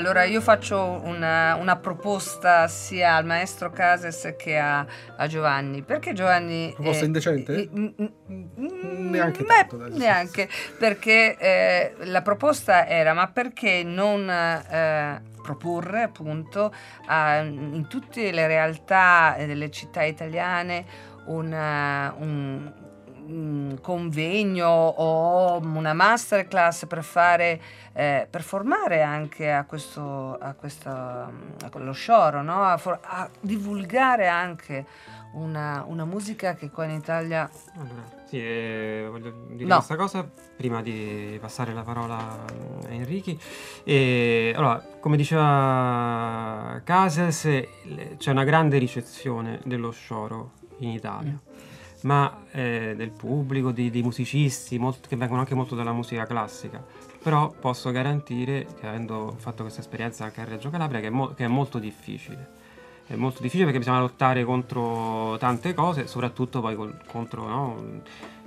Allora 0.10 0.24
io 0.24 0.42
faccio 0.42 1.02
una, 1.04 1.54
una, 1.54 1.76
proposta 1.76 2.68
sia 2.68 3.14
al 3.16 3.26
maestro 3.26 3.70
Cases 3.70 4.34
che 4.40 4.58
a, 4.58 4.84
a 5.16 5.28
Giovanni. 5.28 5.84
Perché 5.84 6.14
Giovanni... 6.14 6.72
Proposta 6.74 7.04
eh, 7.04 7.06
indecente? 7.06 7.54
eh, 7.56 7.70
mm, 7.72 9.10
Neanche 9.12 9.44
beh, 9.44 9.48
tanto, 9.48 9.78
dai. 9.78 9.92
neanche, 9.92 10.50
perché 10.80 11.38
eh, 11.38 11.94
la 12.06 12.24
proposta 12.24 12.88
era 12.88 13.14
ma 13.14 13.28
perché 13.28 13.84
non 13.84 14.28
eh, 14.28 15.22
proporre 15.44 16.02
appunto 16.02 16.74
a- 17.06 17.42
in 17.42 17.86
tutte 17.88 18.32
le 18.32 18.48
realtà 18.48 19.36
eh, 19.36 19.46
delle 19.46 19.70
città 19.70 20.02
italiane 20.02 20.86
una- 21.26 22.16
un, 22.18 22.72
un 23.30 23.78
convegno 23.82 24.68
o 24.68 25.60
una 25.60 25.94
masterclass 25.94 26.86
per 26.88 27.04
fare 27.04 27.62
eh, 27.94 28.28
per 28.30 28.42
formare 28.42 29.02
anche 29.02 29.52
a 29.52 29.64
questo 29.66 30.38
a 30.40 30.54
questo 30.54 30.90
a 30.90 31.30
quello 31.72 31.92
scioro 31.92 32.42
no? 32.42 32.64
a, 32.64 32.78
for- 32.78 33.00
a 33.02 33.30
divulgare 33.40 34.28
anche 34.28 34.86
una, 35.34 35.84
una 35.88 36.06
musica 36.06 36.56
che 36.56 36.72
qua 36.72 36.86
in 36.86 36.92
Italia 36.92 37.48
Allora, 37.76 38.18
sì, 38.26 38.38
eh, 38.42 39.08
voglio 39.10 39.32
dire 39.50 39.66
No. 39.66 39.76
questa 39.76 39.96
cosa 39.96 40.28
prima 40.58 40.82
di 40.82 41.38
passare 41.40 41.72
la 41.74 41.84
parola 41.84 42.18
a 42.18 42.46
Enrichi. 42.90 43.40
E, 43.84 44.54
allora, 44.56 44.84
come 45.00 45.18
diceva 45.18 46.82
Cases, 46.84 47.48
c'è 48.18 48.32
una 48.32 48.44
grande 48.44 48.78
ricezione 48.78 49.60
dello 49.66 49.92
scioro 49.92 50.52
in 50.80 50.90
Italia, 50.90 51.38
ma 52.02 52.44
eh, 52.52 52.94
del 52.96 53.12
pubblico, 53.12 53.72
di, 53.72 53.90
di 53.90 54.02
musicisti 54.02 54.78
molt- 54.78 55.08
che 55.08 55.16
vengono 55.16 55.42
anche 55.42 55.56
molto 55.56 55.76
dalla 55.76 55.92
musica 55.92 56.26
classica. 56.26 56.84
Però 57.22 57.54
posso 57.60 57.92
garantire, 57.92 58.66
che 58.80 58.88
avendo 58.88 59.36
fatto 59.38 59.64
questa 59.64 59.82
esperienza 59.82 60.24
anche 60.24 60.42
a 60.42 60.46
Reggio 60.46 60.70
Calabria, 60.70 61.00
che 61.00 61.08
è, 61.08 61.12
mo- 61.12 61.34
che 61.34 61.46
è 61.46 61.48
molto 61.48 61.80
difficile. 61.80 62.58
È 63.06 63.16
molto 63.16 63.42
difficile 63.42 63.66
perché 63.66 63.80
bisogna 63.80 64.00
lottare 64.00 64.44
contro 64.46 65.36
tante 65.38 65.74
cose, 65.74 66.08
soprattutto 66.08 66.62
poi 66.62 66.76
col- 66.76 67.02
contro 67.08 67.48
no, 67.48 68.02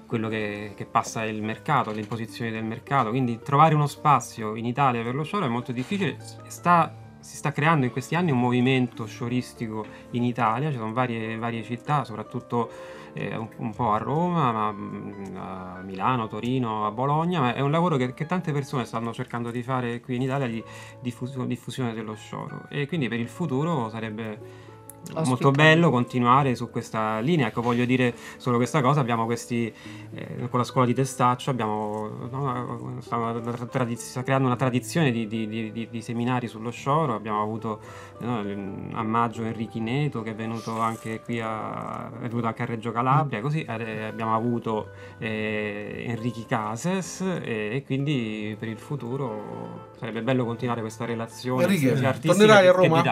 quello 0.06 0.28
che, 0.28 0.72
che 0.76 0.84
passa 0.84 1.24
il 1.24 1.42
mercato, 1.42 1.90
le 1.92 2.00
imposizioni 2.00 2.50
del 2.50 2.64
mercato. 2.64 3.10
Quindi 3.10 3.40
trovare 3.42 3.74
uno 3.74 3.86
spazio 3.86 4.54
in 4.54 4.64
Italia 4.64 5.02
per 5.02 5.14
lo 5.14 5.24
scioro 5.24 5.46
è 5.46 5.48
molto 5.48 5.72
difficile. 5.72 6.16
Sta- 6.46 7.01
si 7.22 7.36
sta 7.36 7.52
creando 7.52 7.86
in 7.86 7.92
questi 7.92 8.16
anni 8.16 8.32
un 8.32 8.40
movimento 8.40 9.06
scioristico 9.06 9.86
in 10.10 10.24
Italia, 10.24 10.70
ci 10.70 10.76
sono 10.76 10.92
varie, 10.92 11.36
varie 11.36 11.62
città, 11.62 12.04
soprattutto 12.04 12.68
eh, 13.12 13.36
un, 13.36 13.48
un 13.56 13.74
po' 13.74 13.92
a 13.92 13.98
Roma, 13.98 14.50
ma, 14.50 14.72
mm, 14.72 15.36
a 15.36 15.80
Milano, 15.84 16.26
Torino, 16.26 16.84
a 16.84 16.90
Bologna, 16.90 17.40
ma 17.40 17.54
è 17.54 17.60
un 17.60 17.70
lavoro 17.70 17.96
che, 17.96 18.12
che 18.12 18.26
tante 18.26 18.52
persone 18.52 18.84
stanno 18.84 19.12
cercando 19.12 19.50
di 19.50 19.62
fare 19.62 20.00
qui 20.00 20.16
in 20.16 20.22
Italia 20.22 20.48
di 20.48 20.62
diffuso- 21.00 21.44
diffusione 21.44 21.94
dello 21.94 22.14
scioro. 22.14 22.62
E 22.68 22.86
quindi 22.88 23.08
per 23.08 23.20
il 23.20 23.28
futuro 23.28 23.88
sarebbe 23.88 24.70
molto 25.14 25.48
Ospitare. 25.48 25.52
bello 25.74 25.90
continuare 25.90 26.54
su 26.54 26.70
questa 26.70 27.18
linea. 27.18 27.48
Ecco, 27.48 27.60
voglio 27.60 27.84
dire 27.84 28.14
solo 28.36 28.56
questa 28.56 28.80
cosa, 28.80 29.00
abbiamo 29.00 29.24
questi, 29.24 29.72
eh, 30.14 30.48
con 30.48 30.58
la 30.60 30.64
scuola 30.64 30.86
di 30.86 30.94
Testaccio 30.94 31.50
abbiamo, 31.50 32.08
no, 32.30 32.98
stiamo 33.00 33.30
una 33.30 33.52
tradiz- 33.68 34.08
sta 34.10 34.22
creando 34.22 34.46
una 34.46 34.56
tradizione 34.56 35.10
di, 35.10 35.26
di- 35.26 35.48
di- 35.48 35.72
di- 35.72 35.88
di 35.90 36.00
seminari 36.00 36.46
sullo 36.46 36.70
scioro, 36.70 37.14
abbiamo 37.14 37.42
avuto 37.42 37.80
no, 38.20 38.44
a 38.92 39.02
maggio 39.02 39.42
Enrichi 39.42 39.80
Neto 39.80 40.22
che 40.22 40.30
è 40.30 40.34
venuto 40.34 40.78
anche 40.80 41.20
qui 41.20 41.40
a, 41.40 42.06
è 42.20 42.28
venuto 42.28 42.46
anche 42.46 42.62
a 42.62 42.66
Reggio 42.66 42.92
Calabria, 42.92 43.40
così 43.40 43.62
eh, 43.62 44.04
abbiamo 44.04 44.34
avuto 44.34 44.90
eh, 45.18 46.04
Enrichi 46.08 46.46
Cases 46.46 47.20
e, 47.20 47.70
e 47.74 47.82
quindi 47.84 48.56
per 48.58 48.68
il 48.68 48.78
futuro 48.78 49.90
sarebbe 49.98 50.22
bello 50.22 50.44
continuare 50.44 50.80
questa 50.80 51.04
relazione 51.04 51.64
Enrique, 51.64 52.18
tornerai 52.20 52.66
a 52.66 52.72
Roma? 52.72 53.02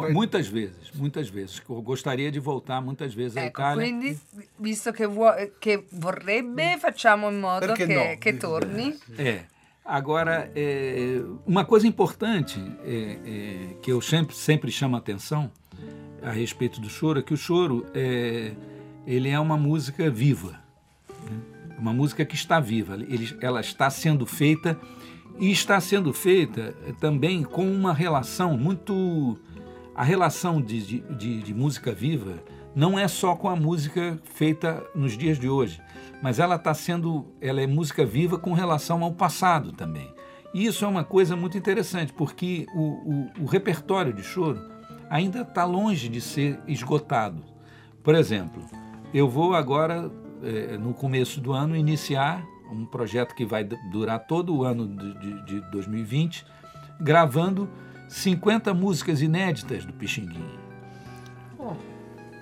Eh, 0.00 0.12
muitas 0.12 0.49
vezes, 0.50 0.90
muitas 0.94 1.28
vezes. 1.28 1.62
Eu 1.68 1.80
gostaria 1.82 2.30
de 2.30 2.38
voltar 2.40 2.80
muitas 2.80 3.14
vezes 3.14 3.36
à 3.36 3.42
Ecco, 3.44 3.60
Itália. 3.60 3.84
quindi 3.84 4.18
visto 4.58 4.92
che, 4.92 5.06
vuo- 5.06 5.34
che 5.60 5.84
vorrebbe, 5.92 6.76
facciamo 6.78 7.30
in 7.30 7.38
modo 7.40 7.66
Perché 7.66 7.86
che, 7.86 7.94
no? 7.94 8.18
che 8.18 8.36
torni. 8.36 8.98
É. 9.16 9.44
Agora, 9.84 10.50
é, 10.54 11.20
uma 11.46 11.64
coisa 11.64 11.86
importante 11.86 12.60
é, 12.84 13.18
é, 13.24 13.74
que 13.82 13.90
eu 13.90 14.00
sempre, 14.00 14.36
sempre 14.36 14.70
chamo 14.70 14.94
a 14.96 14.98
atenção 14.98 15.50
a 16.22 16.30
respeito 16.30 16.80
do 16.80 16.88
choro 16.90 17.18
é 17.18 17.22
que 17.22 17.32
o 17.32 17.36
choro 17.36 17.86
é, 17.94 18.52
ele 19.06 19.28
é 19.30 19.40
uma 19.40 19.56
música 19.56 20.10
viva. 20.10 20.60
né? 21.08 21.38
Uma 21.78 21.94
música 21.94 22.24
que 22.26 22.34
está 22.34 22.60
viva. 22.60 22.94
Ele- 22.94 23.36
ela 23.40 23.60
está 23.62 23.88
sendo 23.88 24.26
feita 24.26 24.78
e 25.38 25.50
está 25.50 25.80
sendo 25.80 26.12
feita 26.12 26.74
também 27.00 27.42
com 27.42 27.66
uma 27.66 27.94
relação 27.94 28.56
muito. 28.58 29.38
A 30.00 30.02
relação 30.02 30.62
de, 30.62 30.80
de, 30.80 31.00
de- 31.14 31.42
de 31.42 31.52
música 31.54 31.92
viva 31.92 32.36
não 32.74 32.98
é 32.98 33.06
só 33.06 33.36
com 33.36 33.50
a 33.50 33.54
música 33.54 34.18
feita 34.24 34.82
nos 34.94 35.12
dias 35.14 35.38
de 35.38 35.46
hoje, 35.46 35.78
mas 36.22 36.38
ela 36.38 36.54
está 36.56 36.72
sendo. 36.72 37.26
Ela 37.38 37.60
é 37.60 37.66
música 37.66 38.02
viva 38.06 38.38
com 38.38 38.54
relação 38.54 39.04
ao 39.04 39.12
passado 39.12 39.72
também. 39.72 40.10
E 40.54 40.64
isso 40.64 40.86
é 40.86 40.88
uma 40.88 41.04
coisa 41.04 41.36
muito 41.36 41.58
interessante, 41.58 42.14
porque 42.14 42.64
o, 42.74 42.80
o, 42.80 43.30
o 43.42 43.44
repertório 43.44 44.14
de 44.14 44.22
choro 44.22 44.58
ainda 45.10 45.42
está 45.42 45.66
longe 45.66 46.08
de 46.08 46.22
ser 46.22 46.58
esgotado. 46.66 47.44
Por 48.02 48.14
exemplo, 48.14 48.62
eu 49.12 49.28
vou 49.28 49.54
agora, 49.54 50.10
eh, 50.42 50.78
no 50.78 50.94
começo 50.94 51.42
do 51.42 51.52
ano, 51.52 51.76
iniciar 51.76 52.42
um 52.72 52.86
projeto 52.86 53.34
que 53.34 53.44
vai 53.44 53.64
du- 53.64 53.76
durar 53.92 54.20
todo 54.20 54.56
o 54.56 54.64
ano 54.64 54.88
de, 54.88 55.18
de, 55.20 55.44
de 55.44 55.70
2020, 55.72 56.46
gravando 56.98 57.68
50 58.10 58.74
músicas 58.74 59.22
inéditas 59.22 59.84
do 59.84 59.92
Pixinguinha. 59.92 60.60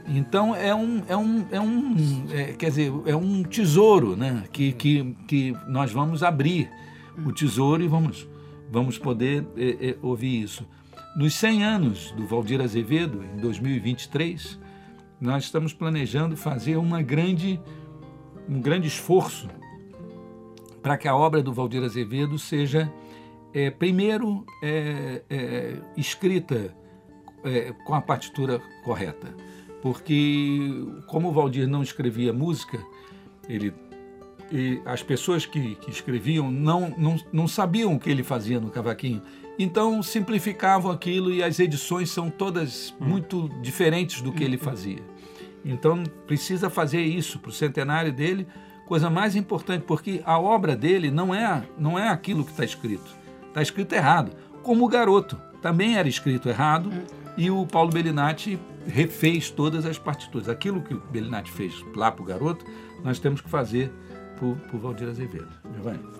Então 0.06 0.54
é 0.56 0.74
um, 0.74 1.02
é 1.06 1.16
um, 1.16 1.46
é 1.50 1.60
um 1.60 1.94
é, 2.32 2.44
quer 2.54 2.70
dizer, 2.70 2.90
é 3.04 3.14
um 3.14 3.42
tesouro 3.42 4.16
né? 4.16 4.44
que, 4.50 4.72
que, 4.72 5.14
que 5.26 5.54
nós 5.66 5.92
vamos 5.92 6.22
abrir 6.22 6.70
o 7.26 7.30
tesouro 7.30 7.82
e 7.82 7.88
vamos, 7.88 8.26
vamos 8.70 8.96
poder 8.96 9.46
é, 9.56 9.90
é, 9.90 9.96
ouvir 10.00 10.42
isso. 10.42 10.66
Nos 11.14 11.34
100 11.34 11.64
anos 11.64 12.10
do 12.12 12.26
Valdir 12.26 12.62
Azevedo, 12.62 13.22
em 13.22 13.40
2023, 13.40 14.58
nós 15.20 15.44
estamos 15.44 15.74
planejando 15.74 16.36
fazer 16.36 16.76
uma 16.76 17.02
grande, 17.02 17.60
um 18.48 18.60
grande 18.60 18.88
esforço 18.88 19.48
para 20.82 20.96
que 20.96 21.06
a 21.06 21.14
obra 21.14 21.42
do 21.42 21.52
Valdir 21.52 21.82
Azevedo 21.82 22.38
seja, 22.38 22.90
é, 23.52 23.70
primeiro, 23.70 24.44
é, 24.62 25.22
é, 25.28 25.76
escrita 25.96 26.74
é, 27.44 27.72
com 27.84 27.94
a 27.94 28.00
partitura 28.00 28.60
correta. 28.84 29.34
Porque, 29.82 30.84
como 31.06 31.28
o 31.28 31.32
Valdir 31.32 31.68
não 31.68 31.82
escrevia 31.82 32.32
música, 32.32 32.78
ele, 33.48 33.72
e 34.50 34.80
as 34.84 35.02
pessoas 35.02 35.46
que, 35.46 35.76
que 35.76 35.90
escreviam 35.90 36.50
não, 36.50 36.92
não, 36.96 37.16
não 37.32 37.48
sabiam 37.48 37.94
o 37.94 38.00
que 38.00 38.10
ele 38.10 38.22
fazia 38.22 38.58
no 38.58 38.70
cavaquinho. 38.70 39.22
Então, 39.58 40.02
simplificavam 40.02 40.90
aquilo 40.90 41.32
e 41.32 41.42
as 41.42 41.58
edições 41.58 42.10
são 42.10 42.30
todas 42.30 42.94
muito 43.00 43.48
diferentes 43.60 44.20
do 44.20 44.32
que 44.32 44.44
ele 44.44 44.56
fazia. 44.56 45.02
Então, 45.64 46.02
precisa 46.26 46.70
fazer 46.70 47.02
isso 47.02 47.38
para 47.38 47.50
o 47.50 47.52
centenário 47.52 48.12
dele, 48.12 48.46
coisa 48.86 49.10
mais 49.10 49.36
importante, 49.36 49.84
porque 49.84 50.22
a 50.24 50.38
obra 50.38 50.76
dele 50.76 51.10
não 51.10 51.34
é, 51.34 51.62
não 51.76 51.98
é 51.98 52.08
aquilo 52.08 52.44
que 52.44 52.52
está 52.52 52.64
escrito. 52.64 53.18
Está 53.48 53.62
escrito 53.62 53.94
errado. 53.94 54.32
Como 54.62 54.84
o 54.84 54.88
Garoto, 54.88 55.36
também 55.60 55.96
era 55.96 56.08
escrito 56.08 56.48
errado, 56.48 56.90
e 57.36 57.50
o 57.50 57.66
Paulo 57.66 57.90
Bellinati 57.90 58.58
refez 58.86 59.50
todas 59.50 59.84
as 59.84 59.98
partituras. 59.98 60.48
Aquilo 60.48 60.82
que 60.82 60.94
o 60.94 61.00
Bellinati 61.10 61.50
fez 61.50 61.84
lá 61.94 62.10
para 62.10 62.22
o 62.22 62.24
Garoto, 62.24 62.64
nós 63.04 63.18
temos 63.18 63.40
que 63.40 63.48
fazer 63.48 63.92
para 64.36 64.46
o 64.46 64.78
Valdir 64.78 65.08
Azevedo. 65.08 65.48
Giovanni. 65.74 66.18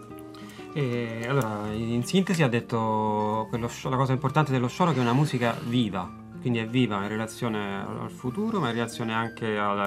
E 0.75 1.27
allora, 1.27 1.73
in 1.75 2.05
sintesi 2.05 2.43
ha 2.43 2.49
detto 2.49 3.47
quello 3.49 3.69
la 3.85 3.97
cosa 3.97 4.13
importante 4.13 4.53
dello 4.53 4.69
scioro 4.69 4.93
che 4.93 4.99
è 4.99 5.01
una 5.01 5.13
musica 5.13 5.57
viva, 5.67 6.09
quindi 6.41 6.61
è 6.61 6.67
viva 6.67 7.03
in 7.03 7.09
relazione 7.09 7.85
al 7.85 8.11
futuro, 8.11 8.61
ma 8.61 8.69
in 8.69 8.75
relazione 8.75 9.13
anche 9.13 9.59
al, 9.59 9.79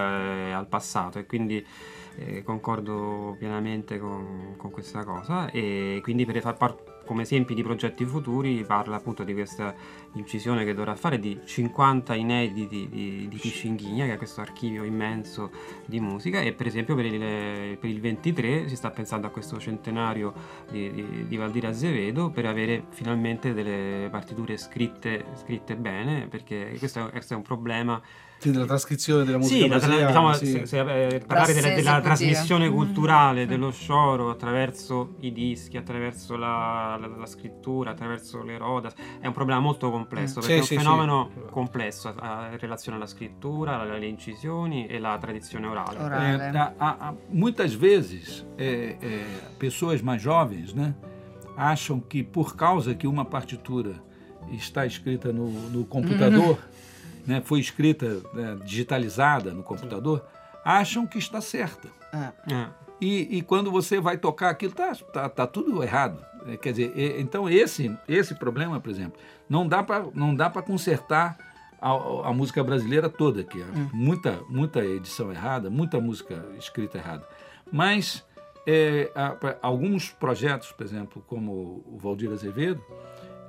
al 0.51 0.67
passato 0.67 1.19
e 1.19 1.25
quindi 1.25 1.65
eh, 2.15 2.43
concordo 2.43 3.35
pienamente 3.37 3.99
con, 3.99 4.55
con 4.57 4.71
questa 4.71 5.05
cosa 5.05 5.49
e 5.49 5.99
quindi 6.03 6.25
per 6.25 6.41
far 6.41 6.57
par- 6.57 6.90
come 7.05 7.23
esempi 7.23 7.53
di 7.53 7.63
progetti 7.63 8.05
futuri 8.05 8.63
parla 8.63 8.95
appunto 8.95 9.23
di 9.23 9.33
questa 9.33 9.73
incisione 10.13 10.65
che 10.65 10.73
dovrà 10.73 10.95
fare 10.95 11.19
di 11.19 11.39
50 11.43 12.15
inediti 12.15 12.87
di, 12.89 13.27
di 13.27 13.37
Piscinghigna 13.37 14.05
che 14.05 14.13
è 14.13 14.17
questo 14.17 14.41
archivio 14.41 14.83
immenso 14.83 15.51
di 15.85 15.99
musica 15.99 16.41
e 16.41 16.53
per 16.53 16.67
esempio 16.67 16.95
per 16.95 17.05
il, 17.05 17.77
per 17.77 17.89
il 17.89 17.99
23 17.99 18.67
si 18.67 18.75
sta 18.75 18.89
pensando 18.91 19.27
a 19.27 19.29
questo 19.29 19.59
centenario 19.59 20.33
di, 20.69 20.91
di, 20.91 21.27
di 21.27 21.35
Valdir 21.35 21.65
Azevedo 21.65 22.29
per 22.29 22.45
avere 22.45 22.85
finalmente 22.89 23.53
delle 23.53 24.09
partiture 24.09 24.57
scritte, 24.57 25.25
scritte 25.35 25.75
bene 25.75 26.27
perché 26.27 26.75
questo 26.77 27.07
è, 27.07 27.11
questo 27.11 27.33
è 27.33 27.37
un 27.37 27.43
problema 27.43 28.01
della 28.49 28.65
trascrizione 28.65 29.23
della 29.23 29.37
musica 29.37 29.61
Sì, 29.63 29.67
brasiliana. 29.67 30.07
diciamo, 30.07 30.33
sì. 30.33 30.45
se- 30.47 30.65
se- 30.65 31.07
eh, 31.07 31.19
parlare 31.19 31.53
della, 31.53 31.69
della 31.75 32.01
trasmissione 32.01 32.69
Mm. 32.69 32.73
culturale 32.73 33.45
dello 33.45 33.71
Shoro 33.71 34.29
attraverso 34.29 35.15
i 35.19 35.31
dischi, 35.31 35.77
attraverso 35.77 36.35
la, 36.37 36.97
la- 36.99 37.07
la 37.07 37.25
scrittura, 37.25 37.91
attraverso 37.91 38.41
le 38.43 38.57
rodas, 38.57 38.93
è 39.19 39.27
un 39.27 39.33
problema 39.33 39.59
molto 39.59 39.91
complesso 39.91 40.39
Mm. 40.39 40.41
perché 40.43 40.63
Sì, 40.63 40.73
è 40.73 40.77
un 40.77 40.81
sì. 40.81 40.87
fenomeno 40.87 41.29
complesso 41.51 42.13
a- 42.17 42.49
in 42.51 42.57
relazione 42.57 42.97
alla 42.97 43.05
scrittura, 43.07 43.79
alle 43.81 44.07
incisioni 44.07 44.87
e 44.87 44.97
la 44.99 45.17
tradizione 45.19 45.67
orale. 45.67 45.97
Orale. 45.99 46.43
É, 46.51 46.57
a- 46.57 46.73
a- 46.77 46.95
a- 46.99 47.15
muitas 47.29 47.73
vezes, 47.73 48.45
é, 48.57 48.97
é, 48.99 49.25
pessoas 49.59 50.01
mais 50.01 50.21
jovens 50.21 50.73
né, 50.73 50.95
acham 51.57 51.99
que 51.99 52.23
por 52.23 52.55
causa 52.55 52.95
que 52.95 53.05
uma 53.07 53.25
partitura 53.25 54.01
está 54.51 54.85
escrita 54.85 55.31
no, 55.31 55.47
no 55.69 55.85
computador, 55.85 56.57
né, 57.25 57.41
foi 57.43 57.59
escrita 57.59 58.21
né, 58.33 58.57
digitalizada 58.63 59.53
no 59.53 59.63
computador, 59.63 60.25
acham 60.63 61.05
que 61.07 61.17
está 61.17 61.41
certa. 61.41 61.87
Ah. 62.13 62.31
Eh, 62.49 62.67
E, 63.01 63.37
e 63.37 63.41
quando 63.41 63.71
você 63.71 63.99
vai 63.99 64.15
tocar 64.17 64.51
aquilo, 64.51 64.73
tá, 64.73 64.93
tá, 64.93 65.27
tá 65.27 65.47
tudo 65.47 65.81
errado. 65.83 66.23
É, 66.45 66.55
quer 66.57 66.71
dizer, 66.71 66.93
é, 66.95 67.19
então 67.19 67.49
esse, 67.49 67.95
esse 68.07 68.35
problema, 68.35 68.79
por 68.79 68.91
exemplo, 68.91 69.19
não 69.49 69.67
dá 69.67 69.81
para 70.49 70.61
consertar 70.61 71.35
a, 71.81 71.89
a 72.29 72.33
música 72.33 72.63
brasileira 72.63 73.09
toda, 73.09 73.43
que 73.43 73.59
é 73.59 73.65
muita 73.91 74.39
muita 74.49 74.85
edição 74.85 75.31
errada, 75.31 75.67
muita 75.69 75.99
música 75.99 76.45
escrita 76.59 76.99
errada. 76.99 77.27
Mas 77.71 78.23
é, 78.67 79.05
pra- 79.39 79.57
alguns 79.63 80.11
projetos, 80.11 80.71
por 80.71 80.85
exemplo, 80.85 81.23
como 81.25 81.51
o 81.87 81.97
Valdir 81.99 82.31
Azevedo, 82.31 82.83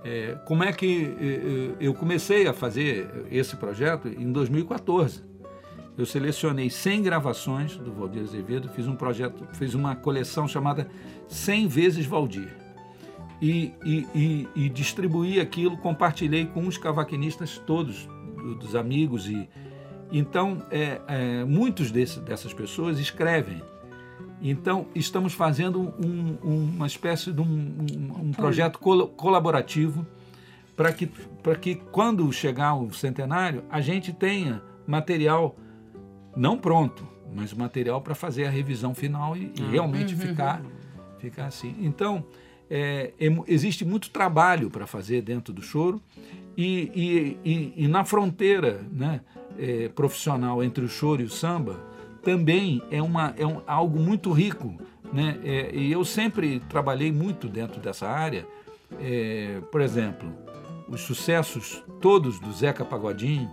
é, 0.05 0.37
como 0.47 0.65
é 0.65 0.73
que 0.73 1.15
é, 1.21 1.25
é, 1.25 1.87
eu 1.87 1.95
comecei 1.95 2.47
a 2.47 2.53
fazer 2.53 3.09
esse 3.31 3.57
projeto 3.57 4.09
em 4.09 4.31
2014? 4.33 5.23
Eu 5.97 6.07
selecionei 6.07 6.71
100 6.71 7.03
gravações 7.03 7.77
do 7.77 7.93
Valdir 7.93 8.23
Azevedo, 8.23 8.69
fiz 8.71 8.89
um 8.89 8.97
projeto, 8.97 9.47
fiz 9.55 9.75
uma 9.75 9.95
coleção 9.95 10.49
chamada 10.49 10.89
100 11.29 11.69
vezes 11.69 12.07
Valdir. 12.07 12.57
E, 13.41 13.73
e, 13.85 14.07
e, 14.15 14.49
e 14.55 14.69
distribuí 14.69 15.39
aquilo, 15.41 15.77
compartilhei 15.77 16.47
com 16.47 16.67
os 16.67 16.79
cavaquinistas 16.79 17.59
todos, 17.67 18.07
do- 18.37 18.55
dos 18.55 18.75
amigos. 18.75 19.27
e 19.29 19.49
Então, 20.11 20.63
é, 20.71 21.01
é, 21.09 21.45
muitos 21.45 21.91
desse, 21.91 22.21
dessas 22.21 22.55
pessoas 22.55 22.99
escrevem. 22.99 23.61
Então, 24.43 24.87
estamos 24.95 25.33
fazendo 25.33 25.95
um- 26.05 26.37
uma 26.43 26.87
espécie 26.87 27.33
de 27.33 27.41
um, 27.41 27.45
um- 27.45 28.27
um 28.29 28.33
projeto 28.33 28.79
colo- 28.79 29.09
colaborativo 29.09 30.05
para 30.77 30.93
que, 30.93 31.09
que, 31.61 31.77
quando 31.77 32.31
chegar 32.33 32.75
o 32.75 32.93
centenário, 32.93 33.63
a 33.71 33.81
gente 33.81 34.13
tenha 34.13 34.61
material 34.87 35.55
não 36.35 36.57
pronto, 36.59 37.07
mas 37.35 37.53
material 37.55 38.01
para 38.01 38.15
fazer 38.15 38.47
a 38.47 38.51
revisão 38.51 38.95
final 38.95 39.37
e, 39.37 39.53
e 39.57 39.63
realmente 39.71 40.15
ficar, 40.17 40.61
ficar 41.19 41.47
assim. 41.47 41.77
Então, 41.81 42.25
é, 42.69 43.13
é 43.21 43.27
existe 43.47 43.85
muito 43.85 44.11
trabalho 44.11 44.71
para 44.71 44.87
fazer 44.87 45.23
dentro 45.23 45.53
do 45.53 45.63
choro 45.63 46.01
e, 46.57 46.91
e- 46.95 47.39
e- 47.49 47.85
e 47.85 47.89
na 47.89 48.05
fronteira 48.05 48.81
né, 48.91 49.21
é, 49.59 49.89
profissional 49.89 50.65
entre 50.65 50.85
o 50.85 50.89
choro 50.89 51.23
e 51.23 51.25
o 51.27 51.31
samba 51.31 51.79
também 52.23 52.83
é, 52.91 53.03
uma, 53.03 53.35
é 53.37 53.47
um, 53.47 53.61
algo 53.67 53.99
muito 53.99 54.31
rico. 54.33 54.75
Né? 55.13 55.39
É, 55.45 55.75
e 55.75 55.93
eu 55.93 56.05
sempre 56.05 56.61
trabalhei 56.69 57.13
muito 57.13 57.49
dentro 57.49 57.81
dessa 57.81 58.09
área. 58.09 58.47
É, 59.01 59.61
por 59.71 59.81
exemplo, 59.81 60.33
os 60.89 61.01
sucessos 61.03 61.83
todos 62.01 62.39
do 62.41 62.53
Zeca 62.53 62.85
Pagodinho, 62.85 63.51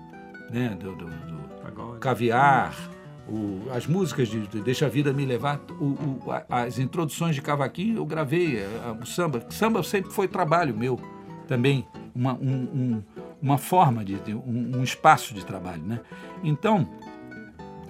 né, 0.49 0.69
do- 0.79 0.95
do- 0.95 1.05
do, 1.05 1.99
caviar, 1.99 2.75
o- 3.27 3.69
as 3.73 3.85
músicas 3.85 4.27
de, 4.27 4.47
de 4.47 4.59
Deixa 4.61 4.85
a 4.85 4.89
Vida 4.89 5.13
Me 5.13 5.25
Levar, 5.25 5.59
o- 5.79 5.85
o- 6.25 6.31
a- 6.31 6.45
as 6.63 6.79
introduções 6.79 7.35
de 7.35 7.41
cavaquinho 7.41 7.97
eu 7.97 8.05
gravei, 8.05 8.57
é, 8.57 8.65
a- 8.85 8.91
o 8.91 9.05
samba. 9.05 9.45
Samba 9.49 9.83
sempre 9.83 10.11
foi 10.11 10.27
trabalho 10.27 10.75
meu 10.75 10.99
também, 11.47 11.85
uma, 12.15 12.33
um- 12.33 12.69
um- 12.73 13.03
uma 13.41 13.57
forma, 13.57 14.03
de, 14.03 14.15
de- 14.19 14.33
um, 14.35 14.77
um 14.77 14.83
espaço 14.83 15.33
de 15.33 15.45
trabalho. 15.45 15.83
Né? 15.83 15.99
Então, 16.43 16.87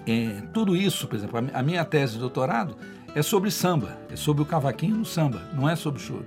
é, 0.09 0.41
tudo 0.53 0.75
isso, 0.75 1.07
por 1.07 1.15
exemplo, 1.15 1.37
a 1.37 1.41
mi- 1.41 1.51
a 1.53 1.61
minha 1.63 1.85
tese 1.85 2.13
de 2.13 2.19
doutorado 2.19 2.75
é 3.15 3.21
sobre 3.21 3.51
samba, 3.51 3.97
é 4.11 4.15
sobre 4.15 4.43
o 4.43 4.45
cavaquinho 4.45 4.95
no 4.97 5.05
samba, 5.05 5.41
não 5.53 5.67
é 5.69 5.75
sobre 5.75 5.99
choro. 6.01 6.25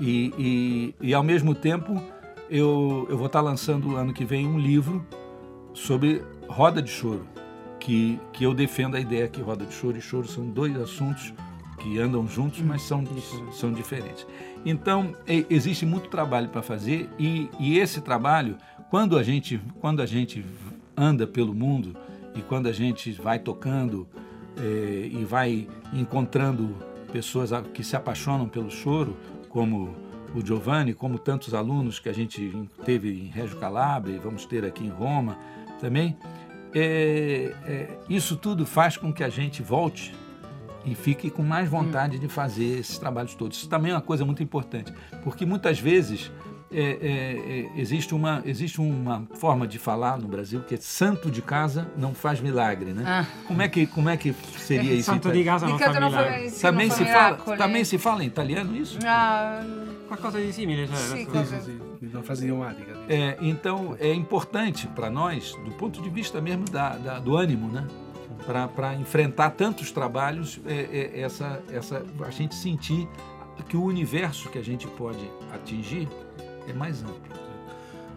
E, 0.00 0.32
e, 0.38 1.08
e, 1.08 1.14
ao 1.14 1.22
mesmo 1.22 1.54
tempo, 1.54 2.00
eu, 2.48 3.06
eu 3.10 3.16
vou 3.16 3.26
estar 3.26 3.40
lançando 3.40 3.96
ano 3.96 4.12
que 4.12 4.24
vem 4.24 4.46
um 4.46 4.58
livro 4.58 5.04
sobre 5.74 6.22
roda 6.48 6.80
de 6.80 6.90
choro, 6.90 7.26
que, 7.80 8.18
que 8.32 8.44
eu 8.44 8.54
defendo 8.54 8.96
a 8.96 9.00
ideia 9.00 9.26
que 9.28 9.40
roda 9.40 9.64
de 9.64 9.74
choro 9.74 9.96
e 9.96 10.00
choro 10.00 10.28
são 10.28 10.46
dois 10.46 10.76
assuntos 10.76 11.32
que 11.78 11.98
andam 11.98 12.26
juntos, 12.26 12.60
mas 12.60 12.82
são, 12.82 13.04
são 13.52 13.72
diferentes. 13.72 14.26
Então, 14.64 15.14
existe 15.48 15.86
muito 15.86 16.08
trabalho 16.08 16.48
para 16.48 16.62
fazer 16.62 17.08
e, 17.18 17.48
e 17.58 17.78
esse 17.78 18.00
trabalho, 18.00 18.56
quando 18.90 19.16
a, 19.16 19.22
gente, 19.22 19.60
quando 19.80 20.02
a 20.02 20.06
gente 20.06 20.44
anda 20.96 21.26
pelo 21.26 21.54
mundo 21.54 21.96
e 22.38 22.42
quando 22.42 22.68
a 22.68 22.72
gente 22.72 23.10
vai 23.12 23.38
tocando 23.40 24.06
eh, 24.56 25.08
e 25.10 25.24
vai 25.24 25.68
encontrando 25.92 26.76
pessoas 27.12 27.50
que 27.74 27.82
se 27.82 27.96
apaixonam 27.96 28.48
pelo 28.48 28.70
choro, 28.70 29.16
como 29.48 29.94
o 30.34 30.44
Giovanni, 30.44 30.94
como 30.94 31.18
tantos 31.18 31.52
alunos 31.52 31.98
que 31.98 32.08
a 32.08 32.12
gente 32.12 32.52
teve 32.84 33.10
em 33.10 33.26
Reggio 33.26 33.56
Calabria 33.56 34.14
e 34.14 34.18
vamos 34.18 34.44
ter 34.44 34.64
aqui 34.64 34.84
em 34.84 34.90
Roma 34.90 35.36
também, 35.80 36.16
é, 36.72 37.54
é, 37.64 37.98
isso 38.08 38.36
tudo 38.36 38.64
faz 38.64 38.96
com 38.96 39.12
que 39.12 39.24
a 39.24 39.28
gente 39.28 39.62
volte 39.62 40.14
e 40.84 40.94
fique 40.94 41.30
com 41.30 41.42
mais 41.42 41.68
vontade 41.68 42.18
de 42.18 42.28
fazer 42.28 42.78
esses 42.78 42.98
trabalhos 42.98 43.34
todos. 43.34 43.58
Isso 43.58 43.68
também 43.68 43.90
é 43.90 43.94
uma 43.94 44.00
coisa 44.00 44.24
muito 44.24 44.42
importante, 44.42 44.92
porque 45.24 45.44
muitas 45.44 45.80
vezes 45.80 46.30
é, 46.70 46.80
é, 46.80 47.70
é, 47.76 47.80
existe, 47.80 48.14
uma, 48.14 48.42
existe 48.44 48.80
uma 48.80 49.26
forma 49.34 49.66
de 49.66 49.78
falar 49.78 50.18
no 50.18 50.28
Brasil 50.28 50.60
que 50.60 50.74
é 50.74 50.78
santo 50.78 51.30
de 51.30 51.40
casa 51.40 51.88
não 51.96 52.14
faz 52.14 52.40
milagre, 52.40 52.92
né? 52.92 53.02
Ah. 53.06 53.26
Como, 53.46 53.62
é 53.62 53.68
que, 53.68 53.86
como 53.86 54.08
é 54.08 54.16
que 54.16 54.34
seria 54.58 54.92
isso? 54.92 55.10
Santo 55.10 55.30
di 55.30 55.40
italiano? 55.40 55.60
casa 55.60 55.66
non 55.66 55.76
Di 55.76 55.82
casa 55.82 55.94
fa 55.94 56.00
non 56.00 56.10
fa- 56.12 56.20
milagri. 56.22 56.50
sì, 56.50 56.60
Também 56.60 56.90
se, 56.90 57.04
fa 57.04 57.12
fala, 57.12 57.30
miracoli. 57.30 57.58
também 57.58 57.84
se 57.84 57.98
fala 57.98 58.22
em 58.22 58.26
italiano 58.26 58.76
isso? 58.76 58.98
Ah, 59.04 59.64
Qualcosa 60.08 60.38
di 60.38 60.52
simile, 60.52 60.86
cioè, 60.86 60.96
Sì, 60.96 61.12
adesso- 61.12 61.30
cosa- 61.30 61.60
Sì, 61.60 61.70
sì, 61.98 62.06
sì, 62.06 62.06
una 62.14 62.22
frase 62.22 62.42
idiomatica. 62.44 62.92
sì. 62.94 63.12
É, 63.12 63.36
então 63.40 63.94
é 63.98 64.12
importante 64.14 64.86
para 64.88 65.10
nós, 65.10 65.52
do 65.64 65.70
ponto 65.72 66.00
de 66.02 66.08
vista 66.10 66.40
mesmo 66.40 66.64
da, 66.70 66.96
da- 66.96 67.18
do 67.18 67.36
ânimo, 67.36 67.68
né? 67.70 67.86
Para 68.74 68.94
enfrentar 68.94 69.50
tantos 69.50 69.90
trabalhos, 69.90 70.60
é, 70.66 71.12
é, 71.14 71.20
essa, 71.20 71.60
essa, 71.70 72.02
a 72.24 72.30
gente 72.30 72.54
sentir 72.54 73.06
que 73.68 73.76
o 73.76 73.82
universo 73.84 74.48
que 74.48 74.58
a 74.58 74.62
gente 74.64 74.86
pode 74.86 75.18
atingir 75.52 76.08
é 76.70 76.74
mais 76.74 77.00
amplo. 77.02 77.36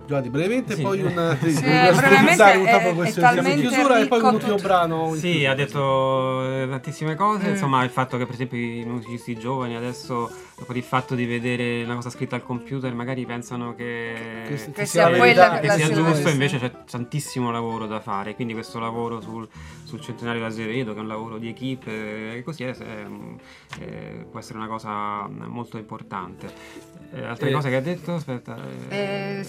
Giovanni, 0.08 0.30
brevemente 0.30 0.76
Sì. 0.76 0.82
poi 0.82 1.02
un, 1.02 1.38
sì, 1.40 1.62
brevemente 1.62 2.44
è- 2.44 2.58
è 2.60 3.56
chiusura 3.56 4.00
e 4.00 4.08
poi 4.08 4.20
un 4.20 4.34
ultimo 4.34 4.56
tutto. 4.56 4.62
brano. 4.68 5.14
Sì, 5.16 5.46
ha 5.46 5.54
detto 5.54 6.44
tantissime 6.70 7.16
cose, 7.16 7.48
Mm. 7.48 7.52
insomma 7.52 7.84
il 7.84 7.90
fatto 7.92 8.18
che 8.18 8.26
per 8.26 8.34
esempio 8.34 8.58
i 8.58 8.84
musicisti 8.86 9.38
giovani 9.38 9.76
adesso 9.76 10.30
per 10.66 10.76
il 10.78 10.84
fatto 10.84 11.16
di 11.16 11.26
vedere 11.26 11.84
una 11.84 11.96
cosa 11.96 12.10
scritta 12.10 12.36
al 12.36 12.44
computer 12.44 12.94
magari 12.94 13.26
pensano 13.26 13.74
che, 13.76 14.44
Che 14.48 14.58
si- 14.58 14.72
Che 14.72 14.86
sia 14.86 15.02
sia 15.06 15.10
la 15.10 15.18
quella 15.18 15.60
che 15.60 15.68
la 15.68 15.74
sia 15.76 15.90
giusto, 15.92 16.30
invece 16.30 16.60
c'è 16.60 16.72
tantissimo 16.90 17.52
lavoro 17.52 17.88
da 17.88 18.00
fare, 18.00 18.36
quindi 18.36 18.54
questo 18.54 18.80
lavoro 18.80 19.20
sul, 19.22 19.48
sul 19.84 20.00
centenario 20.02 20.42
d'Azevedo, 20.42 20.94
che 20.94 21.00
è 21.00 21.02
un 21.02 21.08
lavoro 21.08 21.38
di 21.38 21.50
equipe, 21.50 22.36
e 22.36 22.44
così 22.44 22.64
è, 22.64 22.76
è- 22.76 23.06
è- 23.80 24.26
può 24.30 24.40
essere 24.40 24.58
una 24.58 24.68
cosa 24.68 25.28
molto 25.28 25.78
importante. 25.78 26.54
Eh, 27.14 27.26
altre 27.26 27.50
Eh, 27.50 27.52
cose 27.52 27.70
che 27.70 27.76
ha 27.76 27.82
detto? 27.82 28.14
Aspetta. 28.14 28.58
Eh, 28.90 28.96
eh, 28.96 29.46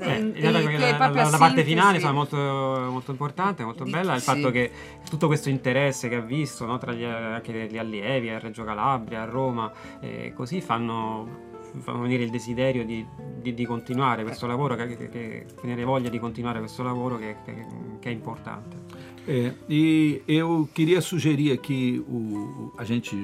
eh, 0.00 0.32
eh, 0.32 0.32
che 0.32 0.50
la, 0.50 0.58
a 0.98 1.30
la 1.30 1.38
parte 1.38 1.64
finale 1.64 1.94
insomma, 1.96 2.12
molto, 2.12 2.36
molto 2.36 3.10
importante, 3.10 3.64
molto 3.64 3.84
Di- 3.84 3.90
bella, 3.90 4.12
il 4.14 4.20
sì. 4.20 4.26
fatto 4.26 4.50
che 4.50 4.70
tutto 5.08 5.28
questo 5.28 5.48
interesse 5.48 6.08
che 6.10 6.16
ha 6.16 6.20
visto 6.20 6.66
no, 6.66 6.76
tra 6.78 6.92
gli, 6.92 7.04
anche 7.04 7.68
gli 7.70 7.78
allievi 7.78 8.28
a 8.30 8.38
Reggio 8.38 8.64
Calabria, 8.64 9.22
a 9.22 9.24
Roma, 9.24 9.72
eh, 10.00 10.32
così 10.34 10.60
fanno, 10.60 11.50
fanno 11.80 12.00
venire 12.02 12.22
il 12.24 12.30
desiderio 12.30 12.84
di, 12.84 13.04
di- 13.40 13.54
di 13.54 13.64
continuare 13.66 14.22
questo 14.22 14.46
lavoro, 14.46 14.74
che, 14.76 14.96
che, 14.96 15.08
che- 15.08 15.46
venire 15.62 15.84
voglia 15.84 16.08
di 16.08 16.18
continuare 16.18 16.58
questo 16.58 16.82
lavoro 16.82 17.18
che, 17.18 17.36
che- 17.44 17.66
che 18.00 18.08
è 18.08 18.12
importante. 18.12 18.76
É, 19.24 19.52
e 19.68 20.20
eu 20.26 20.68
queria 20.74 21.00
sugerir 21.00 21.52
aqui 21.52 22.02
o, 22.08 22.16
o- 22.16 22.72
a 22.76 22.82
gente 22.82 23.14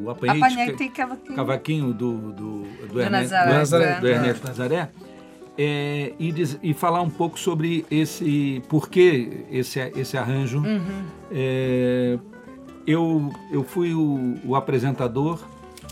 o 0.00 0.08
apanhete, 0.10 0.44
Apanhete 0.44 0.90
cavaquinho. 0.92 1.34
cavaquinho 1.34 1.92
do, 1.92 2.12
do, 2.32 2.66
do, 2.88 3.00
Ernesto, 3.00 3.34
Nazaré, 3.34 3.50
do, 3.50 3.58
Nazaré, 3.58 4.00
do 4.00 4.06
Ernesto 4.06 4.46
Nazaré 4.46 4.90
é, 5.58 6.14
e, 6.20 6.30
diz- 6.32 6.56
e 6.62 6.72
falar 6.72 7.02
um 7.02 7.10
pouco 7.10 7.36
sobre 7.38 7.84
esse 7.90 8.62
por 8.68 8.88
que 8.88 9.44
esse, 9.50 9.80
esse 9.96 10.16
arranjo. 10.16 10.58
Uhum. 10.60 11.02
É, 11.32 12.16
eu, 12.86 13.28
eu 13.50 13.64
fui 13.64 13.92
o, 13.92 14.36
o 14.44 14.54
apresentador 14.54 15.40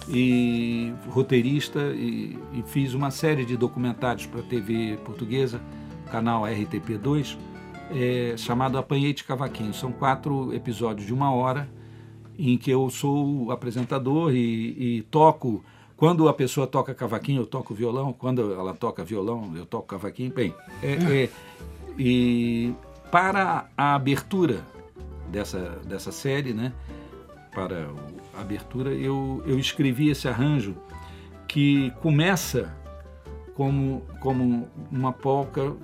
e 0.09 0.93
roteirista 1.09 1.93
e, 1.95 2.39
e 2.53 2.63
fiz 2.67 2.95
uma 2.95 3.11
série 3.11 3.45
de 3.45 3.57
documentários 3.57 4.27
para 4.27 4.41
a 4.41 4.43
TV 4.43 4.99
portuguesa, 5.05 5.61
canal 6.11 6.43
RTP2, 6.43 7.37
é, 7.93 8.35
chamado 8.37 8.79
Apanhei 8.79 9.13
de 9.13 9.25
Cavaquinho. 9.25 9.75
São 9.75 9.93
quatro 9.93 10.55
episódios 10.55 11.07
de 11.07 11.13
uma 11.13 11.33
hora 11.33 11.69
em 12.39 12.57
que 12.57 12.71
eu 12.71 12.89
sou 12.89 13.51
apresentador 13.51 14.35
e, 14.35 14.99
e 14.99 15.03
toco. 15.11 15.65
Quando 15.97 16.29
a 16.29 16.33
pessoa 16.33 16.67
toca 16.67 16.95
cavaquinho, 16.95 17.43
eu 17.43 17.47
toco 17.47 17.75
violão. 17.75 18.13
Quando 18.13 18.55
ela 18.55 18.73
toca 18.73 19.05
violão, 19.05 19.53
eu 19.55 19.67
toco 19.67 19.87
cavaquinho. 19.87 20.33
Bem, 20.33 20.55
é, 20.83 20.93
é, 20.93 21.31
e 21.99 22.73
para 23.11 23.69
a 23.77 23.95
abertura 23.95 24.65
dessa, 25.29 25.79
dessa 25.85 26.11
série, 26.11 26.55
né? 26.55 26.73
Para 27.53 27.89
abertura, 28.41 28.91
eu, 28.93 29.43
eu 29.47 29.59
escrevi 29.59 30.11
esse 30.11 30.29
arranjo 30.29 30.77
que 31.47 31.91
começa 32.01 32.75
como, 33.55 34.03
como 34.21 34.69
uma 34.91 35.13
polca 35.13 35.75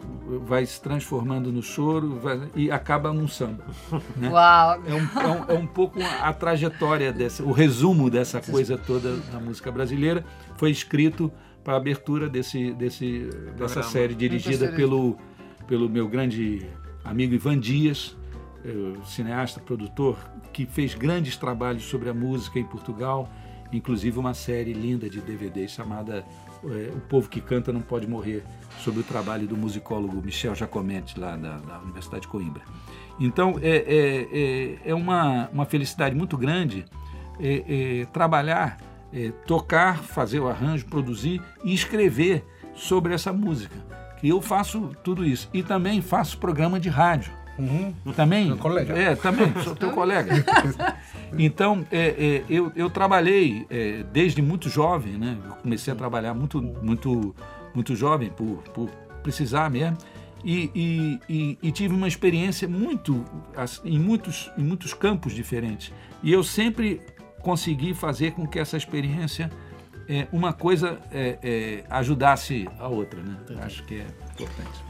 vai 0.47 0.65
se 0.65 0.81
transformando 0.81 1.53
no 1.53 1.63
choro 1.63 2.19
vai, 2.21 2.41
e 2.55 2.71
acaba 2.71 3.13
num 3.13 3.29
samba. 3.29 3.65
Né? 4.17 4.31
Uau! 4.31 4.83
É 4.87 4.95
um, 4.95 4.97
é, 4.97 5.27
um, 5.27 5.57
é 5.57 5.59
um 5.59 5.67
pouco 5.67 5.99
a 6.03 6.33
trajetória, 6.33 7.13
dessa, 7.13 7.43
o 7.43 7.53
resumo 7.53 8.09
dessa 8.09 8.41
coisa 8.41 8.79
toda 8.79 9.17
da 9.31 9.39
música 9.39 9.71
brasileira 9.71 10.25
foi 10.57 10.71
escrito 10.71 11.31
para 11.63 11.75
a 11.75 11.77
abertura 11.77 12.31
desse, 12.31 12.73
desse, 12.73 13.29
dessa 13.59 13.83
série 13.83 14.15
dirigida 14.15 14.69
pelo, 14.69 15.19
pelo 15.67 15.89
meu 15.89 16.09
grande 16.09 16.67
amigo 17.05 17.35
Ivan 17.35 17.59
Dias, 17.59 18.17
cineasta, 19.05 19.61
produtor, 19.61 20.19
que 20.53 20.67
fez 20.67 20.95
grandes 20.95 21.37
trabalhos 21.37 21.85
sobre 21.85 22.09
a 22.09 22.15
música 22.15 22.59
em 22.59 22.65
Portugal, 22.65 23.29
inclusive 23.73 24.19
uma 24.19 24.35
série 24.35 24.73
linda 24.73 25.09
de 25.09 25.21
DVDs 25.21 25.73
chamada 25.73 26.25
é, 26.65 26.93
O 26.95 27.01
Povo 27.01 27.29
que 27.29 27.41
Canta 27.41 27.73
Não 27.73 27.83
Pode 27.83 28.07
Morrer, 28.07 28.43
sobre 28.79 29.01
o 29.01 29.05
trabalho 29.05 29.47
do 29.47 29.57
musicólogo 29.57 30.23
Michel 30.23 30.55
Jacometti, 30.55 31.19
lá 31.19 31.37
da, 31.37 31.59
da 31.59 31.79
Universidade 31.81 32.23
de 32.23 32.29
Coimbra. 32.29 32.63
Então, 33.19 33.59
é, 33.63 33.77
é, 33.77 34.29
é, 34.33 34.91
é 34.91 34.95
uma, 34.95 35.49
uma 35.53 35.65
felicidade 35.65 36.15
muito 36.15 36.37
grande 36.37 36.85
é, 37.41 38.01
é, 38.03 38.07
trabalhar, 38.07 38.79
tocar, 39.47 39.99
fazer 39.99 40.41
o 40.41 40.49
arranjo, 40.49 40.85
produzir 40.87 41.41
e 41.65 41.73
escrever 41.73 42.45
sobre 42.75 43.15
essa 43.15 43.33
música. 43.33 43.75
Que 44.21 44.29
eu 44.29 44.43
faço 44.43 44.95
tudo 45.03 45.25
isso. 45.25 45.49
E 45.55 45.63
também 45.63 46.03
faço 46.03 46.37
programa 46.39 46.79
de 46.79 46.91
rádio. 46.91 47.33
Uhum. 47.59 47.95
Também. 48.15 48.47
Meu 48.47 48.59
colega. 48.59 48.97
É, 48.97 49.15
também, 49.15 49.53
sou 49.63 49.75
teu 49.75 49.91
colega. 49.91 50.35
Então, 51.37 51.85
é, 51.91 52.07
é, 52.07 52.45
eu, 52.49 52.73
eu 52.77 52.89
trabalhei 52.89 53.67
é, 53.69 54.05
desde 54.13 54.41
muito 54.41 54.69
jovem, 54.69 55.15
né? 55.15 55.37
Eu 55.45 55.55
comecei 55.57 55.93
a 55.93 55.97
trabalhar 55.97 56.33
muito, 56.35 56.63
muito, 56.63 57.35
muito 57.75 57.97
jovem, 57.97 58.31
por, 58.31 58.63
por 58.73 58.89
precisar 59.25 59.69
mesmo. 59.69 59.99
E, 60.45 60.71
e, 60.73 61.21
e, 61.29 61.59
e, 61.61 61.73
tive 61.73 61.93
uma 61.93 62.07
experiência 62.07 62.69
muito 62.69 63.25
em 63.85 63.99
muitos, 63.99 64.51
em 64.57 64.63
muitos 64.63 64.95
campos 64.95 65.33
diferentes. 65.33 65.93
E 66.23 66.33
eu 66.33 66.45
sempre 66.45 67.01
consegui 67.41 67.93
fazer 67.95 68.33
com 68.33 68.47
que 68.47 68.59
essa 68.59 68.77
experiência, 68.77 69.51
é, 70.09 70.29
uma 70.33 70.53
coisa 70.53 71.01
é, 71.11 71.39
é, 71.43 71.85
ajudasse 71.91 72.69
a 72.79 72.87
outra. 72.87 73.21
Né? 73.21 73.37
Acho 73.61 73.83
que 73.85 73.97
é 73.97 74.07
importante. 74.33 74.86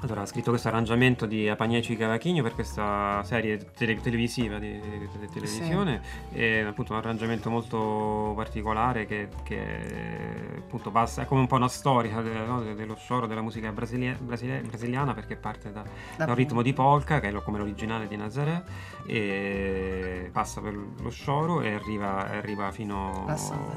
Allora, 0.00 0.20
ha 0.22 0.26
scritto 0.26 0.50
questo 0.50 0.68
arrangiamento 0.68 1.26
di 1.26 1.48
Apagneci 1.48 1.96
Cavachigno 1.96 2.42
per 2.44 2.54
questa 2.54 3.20
serie 3.24 3.58
tele- 3.76 4.00
televisiva 4.00 4.58
di, 4.58 4.78
di, 4.78 5.08
di 5.18 5.28
televisione. 5.28 6.00
Sì. 6.30 6.38
È 6.38 6.60
appunto 6.60 6.92
un 6.92 6.98
arrangiamento 6.98 7.50
molto 7.50 8.32
particolare 8.36 9.06
che, 9.06 9.28
che 9.42 10.54
appunto 10.58 10.92
passa, 10.92 11.22
è 11.22 11.26
come 11.26 11.40
un 11.40 11.48
po' 11.48 11.56
una 11.56 11.68
storia 11.68 12.20
no, 12.20 12.62
dello 12.62 12.94
scioro 12.94 13.26
della 13.26 13.42
musica 13.42 13.72
brasilia- 13.72 14.16
brasilia- 14.20 14.60
brasiliana 14.60 15.14
perché 15.14 15.34
parte 15.34 15.72
da, 15.72 15.82
da, 16.16 16.26
un 16.26 16.34
ritmo 16.36 16.62
di 16.62 16.72
polka, 16.72 17.18
che 17.18 17.30
è 17.30 17.42
come 17.42 17.58
l'originale 17.58 18.06
di 18.06 18.16
Nazaré, 18.16 18.62
e 19.08 20.28
passa 20.32 20.60
per 20.60 20.74
lo 20.74 21.08
scioro 21.08 21.62
e 21.62 21.72
arriva, 21.72 22.28
arriva 22.28 22.70
fino, 22.70 23.24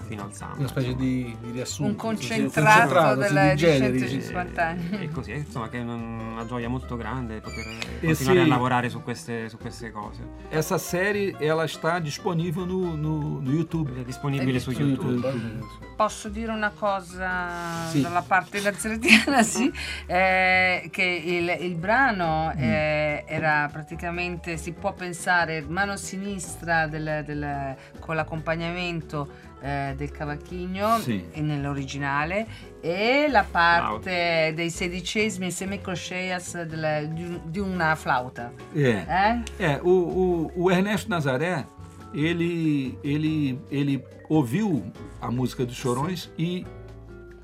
fino, 0.08 0.24
al 0.24 0.34
samba. 0.34 0.58
Una 0.58 0.68
specie 0.68 0.94
di, 0.96 1.34
di 1.40 1.52
riassunto. 1.52 1.90
Un 1.90 1.96
concentrato, 1.98 2.94
concentrato 2.94 3.16
delle, 3.16 3.50
di 3.52 3.56
generi. 3.56 4.00
150 4.00 4.68
anni. 4.68 5.04
E 5.04 5.10
così, 5.10 5.32
insomma, 5.32 5.70
che 5.70 5.82
non 5.82 6.02
una 6.02 6.46
gioia 6.46 6.68
molto 6.68 6.98
grande 6.98 7.40
poter 7.40 7.66
continuare 8.02 8.42
a 8.42 8.48
lavorare 8.48 8.90
su 8.90 9.02
queste, 9.02 9.48
su 9.48 9.58
queste 9.58 9.92
cose. 9.92 10.22
Essa 10.50 10.78
série 10.78 11.34
ela 11.40 11.64
está 11.64 12.00
disponível 12.00 12.66
no, 12.66 12.96
no, 12.96 13.40
no 13.40 13.52
YouTube. 13.52 14.02
È 14.02 14.04
disponibile 14.04 14.60
su 14.60 14.72
YouTube. 14.72 15.28
YouTube. 15.28 15.66
Posso 15.96 16.30
dire 16.30 16.52
una 16.52 16.72
cosa 16.72 17.88
sì. 17.90 18.02
dalla 18.02 18.22
parte 18.22 18.60
nazaretiana? 18.60 19.44
sì, 19.44 19.72
eh, 20.08 20.90
che 20.92 21.04
il, 21.04 21.58
il 21.66 21.76
brano 21.76 22.52
mm. 22.56 22.60
eh, 22.60 23.24
era 23.28 23.70
praticamente, 23.72 24.58
si 24.58 24.74
può 24.74 24.94
pensare, 24.94 25.20
mano 25.68 25.98
sinistra 25.98 26.88
del, 26.88 27.24
del, 27.26 27.76
con 28.00 28.16
l'accompagnamento 28.16 29.50
eh, 29.62 29.94
del 29.96 30.12
cavacchigno 30.12 31.00
sì. 31.00 31.24
nell'originale 31.36 32.48
e 32.82 33.28
la 33.30 33.46
parte 33.50 34.48
wow. 34.48 34.56
dei 34.56 34.70
sedicesimi 34.70 35.48
e 35.48 35.52
semicolcheias 35.52 36.64
di, 36.64 37.40
di, 37.46 37.60
una 37.60 37.96
flauta. 37.96 38.52
É, 38.74 38.90
é? 38.90 39.44
é 39.60 39.80
o, 39.84 39.90
o, 39.90 40.52
o, 40.56 40.72
Ernesto 40.72 41.10
Nazaré, 41.10 41.66
ele, 42.14 42.98
ele, 43.04 43.60
ele 43.70 44.04
ouviu 44.28 44.92
a 45.22 45.30
música 45.30 45.66
dos 45.66 45.76
Chorões 45.76 46.24
Sim. 46.24 46.32
e 46.38 46.66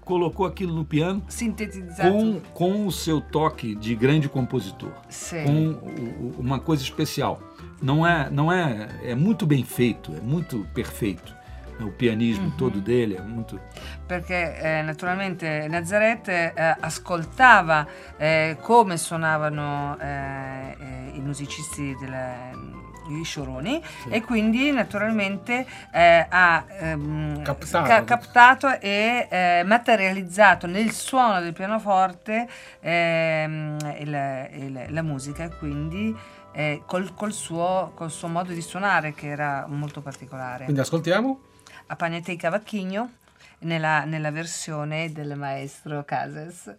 colocou 0.01 0.45
aquilo 0.45 0.73
no 0.73 0.85
piano 0.85 1.21
com, 2.01 2.39
com 2.53 2.87
o 2.87 2.91
seu 2.91 3.19
toque 3.19 3.75
de 3.75 3.93
grande 3.93 4.29
compositor, 4.29 4.91
Sim. 5.09 5.43
com 5.43 6.31
uma 6.39 6.59
coisa 6.59 6.81
especial. 6.81 7.41
Não 7.81 8.05
é, 8.05 8.29
não 8.29 8.51
é, 8.51 8.89
é 9.03 9.15
muito 9.15 9.45
bem 9.45 9.63
feito, 9.63 10.13
é 10.15 10.21
muito 10.21 10.67
perfeito. 10.73 11.37
o 11.79 11.91
pianismo 11.91 12.47
mm-hmm. 12.47 12.57
todo 12.57 12.79
dele 12.79 13.15
è 13.15 13.21
molto... 13.21 13.59
Perché 14.05 14.57
eh, 14.57 14.81
naturalmente 14.81 15.67
Nazareth 15.67 16.27
eh, 16.29 16.53
ascoltava 16.79 17.85
eh, 18.17 18.57
come 18.61 18.97
suonavano 18.97 19.97
eh, 19.99 20.75
eh, 20.79 21.11
i 21.13 21.19
musicisti 21.19 21.95
delle, 21.99 22.51
i 23.09 23.23
scioroni 23.23 23.81
sì. 24.03 24.09
e 24.09 24.21
quindi 24.21 24.71
naturalmente 24.71 25.65
eh, 25.91 26.25
ha 26.27 26.65
ehm, 26.67 27.41
captato. 27.43 27.87
Ca- 27.87 28.03
captato. 28.03 28.79
e 28.79 29.63
materializzato 29.65 30.67
nel 30.67 30.91
suono 30.91 31.39
del 31.41 31.53
pianoforte 31.53 32.47
ehm, 32.79 33.77
il, 33.99 34.49
il, 34.53 34.85
la 34.89 35.01
musica 35.01 35.43
e 35.43 35.49
quindi 36.57 36.81
col, 36.85 37.13
col, 37.13 37.33
suo, 37.33 37.91
col 37.93 38.11
suo 38.11 38.27
modo 38.27 38.51
di 38.51 38.61
suonare 38.61 39.13
che 39.13 39.27
era 39.27 39.65
molto 39.67 40.01
particolare. 40.01 40.63
Quindi 40.63 40.81
ascoltiamo? 40.81 41.41
a 41.87 41.95
Pagnete 41.95 42.31
di 42.31 42.37
Cavacchigno 42.37 43.11
nella, 43.59 44.03
nella 44.03 44.31
versione 44.31 45.11
del 45.11 45.35
maestro 45.37 46.03
Cases. 46.03 46.75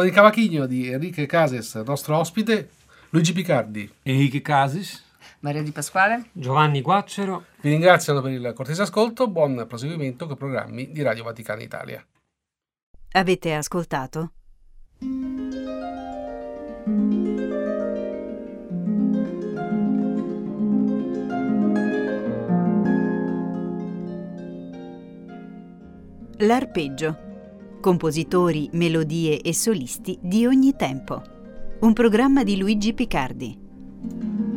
Con 0.00 0.08
il 0.08 0.14
cavachigno 0.14 0.64
di 0.64 0.88
Enrique 0.88 1.26
Cases, 1.26 1.74
nostro 1.74 2.16
ospite, 2.16 2.70
Luigi 3.10 3.34
Picardi. 3.34 3.92
Henrique 4.02 4.40
Cases. 4.40 5.04
Maria 5.40 5.62
Di 5.62 5.72
Pasquale? 5.72 6.30
Giovanni 6.32 6.80
Guaccero. 6.80 7.44
Vi 7.60 7.68
ringraziano 7.68 8.22
per 8.22 8.32
il 8.32 8.52
cortese 8.54 8.80
ascolto, 8.80 9.28
buon 9.28 9.66
proseguimento 9.68 10.24
con 10.24 10.36
i 10.36 10.38
programmi 10.38 10.90
di 10.90 11.02
Radio 11.02 11.24
Vaticana 11.24 11.60
Italia. 11.60 12.02
Avete 13.12 13.52
ascoltato? 13.52 14.32
L'arpeggio 26.38 27.29
compositori, 27.80 28.68
melodie 28.72 29.40
e 29.40 29.54
solisti 29.54 30.18
di 30.20 30.46
ogni 30.46 30.76
tempo. 30.76 31.22
Un 31.80 31.92
programma 31.92 32.44
di 32.44 32.58
Luigi 32.58 32.92
Picardi. 32.92 34.49